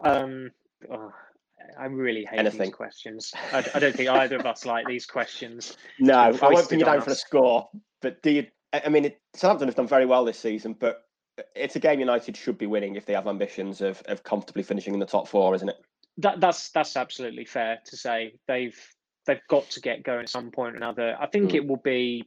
um, 0.03 0.51
oh, 0.91 1.11
I 1.79 1.85
really 1.85 2.25
hate 2.25 2.39
Anything. 2.39 2.59
these 2.59 2.73
questions. 2.73 3.33
I, 3.53 3.65
I, 3.73 3.79
don't 3.79 3.95
think 3.95 4.09
either 4.09 4.37
of 4.37 4.45
us 4.45 4.65
like 4.65 4.87
these 4.87 5.05
questions. 5.05 5.77
No, 5.99 6.15
I 6.15 6.31
won't 6.31 6.69
pin 6.69 6.79
you 6.79 6.85
down 6.85 7.01
for 7.01 7.11
a 7.11 7.15
score. 7.15 7.69
But 8.01 8.21
do 8.21 8.31
you 8.31 8.47
I 8.73 8.89
mean, 8.89 9.05
it, 9.05 9.21
Southampton 9.33 9.67
have 9.67 9.75
done 9.75 9.87
very 9.87 10.05
well 10.05 10.23
this 10.23 10.39
season, 10.39 10.75
but 10.79 11.03
it's 11.55 11.75
a 11.75 11.79
game 11.79 11.99
United 11.99 12.37
should 12.37 12.57
be 12.57 12.67
winning 12.67 12.95
if 12.95 13.05
they 13.05 13.13
have 13.13 13.27
ambitions 13.27 13.81
of, 13.81 14.01
of 14.05 14.23
comfortably 14.23 14.63
finishing 14.63 14.93
in 14.93 14.99
the 14.99 15.05
top 15.05 15.27
four, 15.27 15.53
isn't 15.55 15.67
it? 15.67 15.75
that, 16.17 16.39
that's 16.39 16.69
that's 16.69 16.95
absolutely 16.97 17.45
fair 17.45 17.79
to 17.85 17.97
say. 17.97 18.33
They've 18.47 18.77
they've 19.25 19.41
got 19.49 19.69
to 19.71 19.81
get 19.81 20.03
going 20.03 20.21
at 20.21 20.29
some 20.29 20.51
point 20.51 20.75
or 20.75 20.77
another. 20.77 21.15
I 21.19 21.27
think 21.27 21.51
mm. 21.51 21.55
it 21.55 21.67
will 21.67 21.77
be 21.77 22.23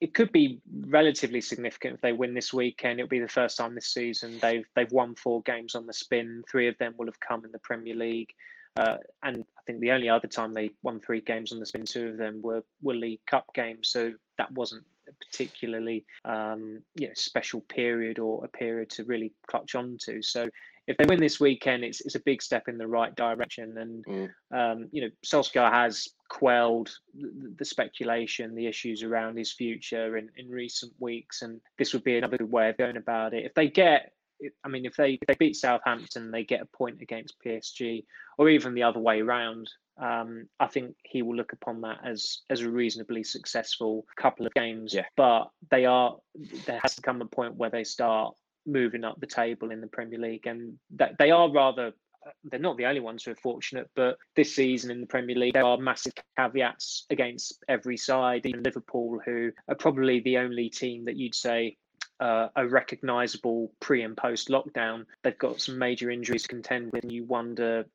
it 0.00 0.12
could 0.12 0.30
be 0.30 0.60
relatively 0.86 1.40
significant 1.40 1.94
if 1.94 2.00
they 2.00 2.12
win 2.12 2.34
this 2.34 2.52
weekend. 2.52 3.00
It'll 3.00 3.08
be 3.08 3.20
the 3.20 3.28
first 3.28 3.56
time 3.56 3.74
this 3.74 3.92
season 3.92 4.38
they've 4.40 4.66
they've 4.76 4.92
won 4.92 5.14
four 5.14 5.42
games 5.42 5.74
on 5.74 5.86
the 5.86 5.92
spin. 5.92 6.42
Three 6.50 6.68
of 6.68 6.76
them 6.78 6.94
will 6.98 7.06
have 7.06 7.20
come 7.20 7.44
in 7.44 7.52
the 7.52 7.58
Premier 7.60 7.94
League, 7.94 8.32
uh, 8.76 8.96
and 9.22 9.44
I 9.58 9.62
think 9.66 9.80
the 9.80 9.92
only 9.92 10.08
other 10.08 10.28
time 10.28 10.52
they 10.52 10.70
won 10.82 11.00
three 11.00 11.20
games 11.20 11.52
on 11.52 11.60
the 11.60 11.66
spin, 11.66 11.84
two 11.84 12.08
of 12.08 12.16
them 12.16 12.42
were 12.42 12.64
were 12.82 12.94
League 12.94 13.24
Cup 13.26 13.46
games. 13.54 13.90
So 13.90 14.12
that 14.38 14.50
wasn't 14.52 14.84
a 15.08 15.12
particularly 15.24 16.04
um, 16.24 16.82
you 16.96 17.08
know 17.08 17.14
special 17.14 17.60
period 17.62 18.18
or 18.18 18.44
a 18.44 18.48
period 18.48 18.90
to 18.90 19.04
really 19.04 19.32
clutch 19.46 19.74
onto. 19.74 20.22
So 20.22 20.48
if 20.86 20.96
they 20.96 21.06
win 21.06 21.20
this 21.20 21.40
weekend, 21.40 21.84
it's 21.84 22.00
it's 22.00 22.16
a 22.16 22.20
big 22.20 22.42
step 22.42 22.68
in 22.68 22.76
the 22.76 22.86
right 22.86 23.14
direction. 23.14 23.78
And 23.78 24.04
mm. 24.04 24.30
um, 24.50 24.88
you 24.90 25.02
know, 25.02 25.10
Solskjaer 25.24 25.70
has 25.70 26.08
quelled 26.28 26.90
the, 27.14 27.54
the, 27.58 27.64
speculation, 27.64 28.54
the 28.54 28.66
issues 28.66 29.02
around 29.02 29.38
his 29.38 29.52
future 29.52 30.16
in, 30.16 30.28
in 30.36 30.48
recent 30.48 30.92
weeks, 30.98 31.42
and 31.42 31.60
this 31.78 31.92
would 31.92 32.04
be 32.04 32.18
another 32.18 32.38
good 32.38 32.50
way 32.50 32.68
of 32.70 32.76
going 32.76 32.96
about 32.96 33.34
it. 33.34 33.44
If 33.44 33.54
they 33.54 33.68
get, 33.68 34.12
I 34.64 34.68
mean, 34.68 34.86
if 34.86 34.96
they 34.96 35.14
if 35.14 35.26
they 35.26 35.34
beat 35.38 35.56
Southampton, 35.56 36.30
they 36.30 36.44
get 36.44 36.62
a 36.62 36.76
point 36.76 37.00
against 37.00 37.36
PSG, 37.44 38.04
or 38.38 38.48
even 38.48 38.74
the 38.74 38.82
other 38.82 39.00
way 39.00 39.20
around. 39.20 39.68
Um, 40.00 40.48
I 40.58 40.66
think 40.66 40.96
he 41.04 41.22
will 41.22 41.36
look 41.36 41.52
upon 41.52 41.80
that 41.82 42.00
as 42.04 42.42
as 42.50 42.62
a 42.62 42.70
reasonably 42.70 43.22
successful 43.22 44.04
couple 44.16 44.46
of 44.46 44.54
games. 44.54 44.94
Yeah. 44.94 45.04
But 45.16 45.48
they 45.70 45.84
are 45.84 46.16
there 46.66 46.80
has 46.82 46.96
to 46.96 47.02
come 47.02 47.22
a 47.22 47.26
point 47.26 47.56
where 47.56 47.70
they 47.70 47.84
start 47.84 48.34
moving 48.66 49.04
up 49.04 49.20
the 49.20 49.26
table 49.26 49.70
in 49.70 49.80
the 49.80 49.86
Premier 49.86 50.18
League, 50.18 50.46
and 50.46 50.78
that 50.96 51.16
they 51.18 51.30
are 51.30 51.50
rather. 51.50 51.92
They're 52.44 52.58
not 52.58 52.78
the 52.78 52.86
only 52.86 53.00
ones 53.00 53.22
who 53.22 53.32
are 53.32 53.36
fortunate, 53.36 53.90
but 53.94 54.16
this 54.34 54.56
season 54.56 54.90
in 54.90 55.02
the 55.02 55.06
Premier 55.06 55.36
League, 55.36 55.52
there 55.52 55.62
are 55.62 55.76
massive 55.76 56.14
caveats 56.38 57.04
against 57.10 57.62
every 57.68 57.98
side. 57.98 58.46
Even 58.46 58.62
Liverpool, 58.62 59.20
who 59.26 59.52
are 59.68 59.74
probably 59.74 60.20
the 60.20 60.38
only 60.38 60.70
team 60.70 61.04
that 61.04 61.18
you'd 61.18 61.34
say 61.34 61.76
uh, 62.20 62.48
a 62.56 62.66
recognisable 62.66 63.72
pre 63.80 64.02
and 64.02 64.16
post 64.16 64.48
lockdown. 64.48 65.06
They've 65.22 65.38
got 65.38 65.60
some 65.60 65.78
major 65.78 66.10
injuries 66.10 66.42
to 66.42 66.48
contend 66.48 66.92
with, 66.92 67.02
and 67.02 67.12
you 67.12 67.24
wonder 67.24 67.86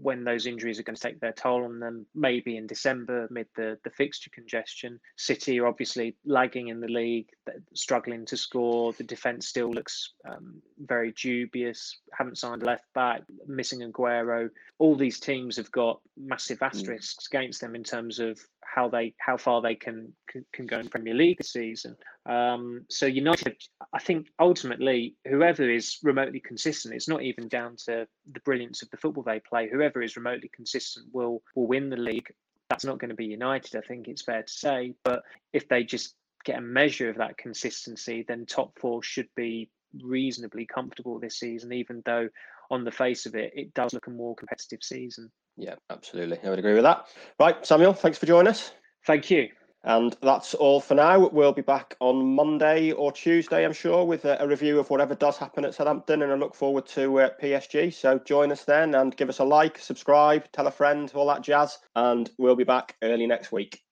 when 0.00 0.24
those 0.24 0.46
injuries 0.46 0.80
are 0.80 0.82
going 0.82 0.96
to 0.96 1.00
take 1.02 1.20
their 1.20 1.32
toll 1.32 1.64
on 1.64 1.78
them, 1.78 2.06
maybe 2.14 2.56
in 2.56 2.66
December 2.66 3.26
amid 3.26 3.46
the, 3.54 3.78
the 3.84 3.90
fixture 3.90 4.30
congestion. 4.30 4.98
City 5.16 5.60
are 5.60 5.66
obviously 5.66 6.16
lagging 6.24 6.68
in 6.68 6.80
the 6.80 6.88
league, 6.88 7.28
struggling 7.74 8.26
to 8.26 8.36
score. 8.36 8.92
The 8.92 9.04
defence 9.04 9.46
still 9.46 9.70
looks 9.70 10.12
um, 10.28 10.60
very 10.78 11.12
dubious, 11.12 11.98
haven't 12.12 12.38
signed 12.38 12.62
a 12.62 12.66
left 12.66 12.92
back, 12.94 13.22
missing 13.46 13.80
Aguero. 13.80 14.50
All 14.78 14.96
these 14.96 15.20
teams 15.20 15.56
have 15.56 15.70
got 15.70 16.00
massive 16.16 16.58
mm. 16.58 16.66
asterisks 16.66 17.28
mm. 17.28 17.38
against 17.38 17.60
them 17.60 17.76
in 17.76 17.84
terms 17.84 18.18
of 18.18 18.40
how 18.64 18.88
they 18.88 19.14
how 19.18 19.36
far 19.36 19.62
they 19.62 19.74
can 19.74 20.12
can, 20.28 20.44
can 20.52 20.66
go 20.66 20.78
in 20.78 20.88
Premier 20.88 21.14
League 21.14 21.38
this 21.38 21.52
season. 21.52 21.96
Um, 22.26 22.84
so 22.88 23.06
United, 23.06 23.56
I 23.92 23.98
think 23.98 24.28
ultimately, 24.40 25.14
whoever 25.28 25.68
is 25.70 25.98
remotely 26.02 26.40
consistent, 26.40 26.94
it's 26.94 27.08
not 27.08 27.22
even 27.22 27.48
down 27.48 27.76
to 27.86 28.06
the 28.32 28.40
brilliance 28.40 28.82
of 28.82 28.90
the 28.90 28.96
football 28.96 29.22
they 29.22 29.40
play. 29.40 29.68
Whoever 29.70 30.02
is 30.02 30.16
remotely 30.16 30.50
consistent 30.54 31.06
will 31.12 31.42
will 31.54 31.66
win 31.66 31.88
the 31.88 31.96
league. 31.96 32.32
That's 32.68 32.84
not 32.84 32.98
going 32.98 33.10
to 33.10 33.16
be 33.16 33.26
United, 33.26 33.76
I 33.76 33.86
think 33.86 34.08
it's 34.08 34.22
fair 34.22 34.42
to 34.42 34.52
say. 34.52 34.94
But 35.04 35.22
if 35.52 35.68
they 35.68 35.84
just 35.84 36.14
get 36.44 36.58
a 36.58 36.62
measure 36.62 37.08
of 37.08 37.16
that 37.18 37.38
consistency, 37.38 38.24
then 38.26 38.44
top 38.44 38.76
four 38.78 39.02
should 39.02 39.28
be 39.36 39.70
reasonably 40.02 40.66
comfortable 40.66 41.18
this 41.18 41.38
season, 41.38 41.72
even 41.72 42.02
though 42.04 42.28
on 42.70 42.84
the 42.84 42.90
face 42.90 43.26
of 43.26 43.36
it, 43.36 43.52
it 43.54 43.72
does 43.74 43.92
look 43.92 44.08
a 44.08 44.10
more 44.10 44.34
competitive 44.34 44.82
season. 44.82 45.30
Yeah, 45.56 45.76
absolutely. 45.90 46.38
I 46.44 46.50
would 46.50 46.58
agree 46.58 46.74
with 46.74 46.82
that. 46.82 47.06
Right, 47.38 47.64
Samuel, 47.64 47.94
thanks 47.94 48.18
for 48.18 48.26
joining 48.26 48.50
us. 48.50 48.72
Thank 49.06 49.30
you. 49.30 49.48
And 49.86 50.16
that's 50.20 50.52
all 50.54 50.80
for 50.80 50.94
now. 50.94 51.28
We'll 51.28 51.52
be 51.52 51.62
back 51.62 51.96
on 52.00 52.34
Monday 52.34 52.90
or 52.90 53.12
Tuesday, 53.12 53.64
I'm 53.64 53.72
sure, 53.72 54.04
with 54.04 54.24
a, 54.24 54.42
a 54.42 54.48
review 54.48 54.80
of 54.80 54.90
whatever 54.90 55.14
does 55.14 55.38
happen 55.38 55.64
at 55.64 55.74
Southampton. 55.74 56.22
And 56.22 56.32
I 56.32 56.34
look 56.34 56.56
forward 56.56 56.86
to 56.86 57.20
uh, 57.20 57.30
PSG. 57.40 57.94
So 57.94 58.18
join 58.18 58.50
us 58.50 58.64
then 58.64 58.96
and 58.96 59.16
give 59.16 59.28
us 59.28 59.38
a 59.38 59.44
like, 59.44 59.78
subscribe, 59.78 60.50
tell 60.50 60.66
a 60.66 60.72
friend, 60.72 61.10
all 61.14 61.28
that 61.28 61.42
jazz. 61.42 61.78
And 61.94 62.28
we'll 62.36 62.56
be 62.56 62.64
back 62.64 62.96
early 63.00 63.28
next 63.28 63.52
week. 63.52 63.85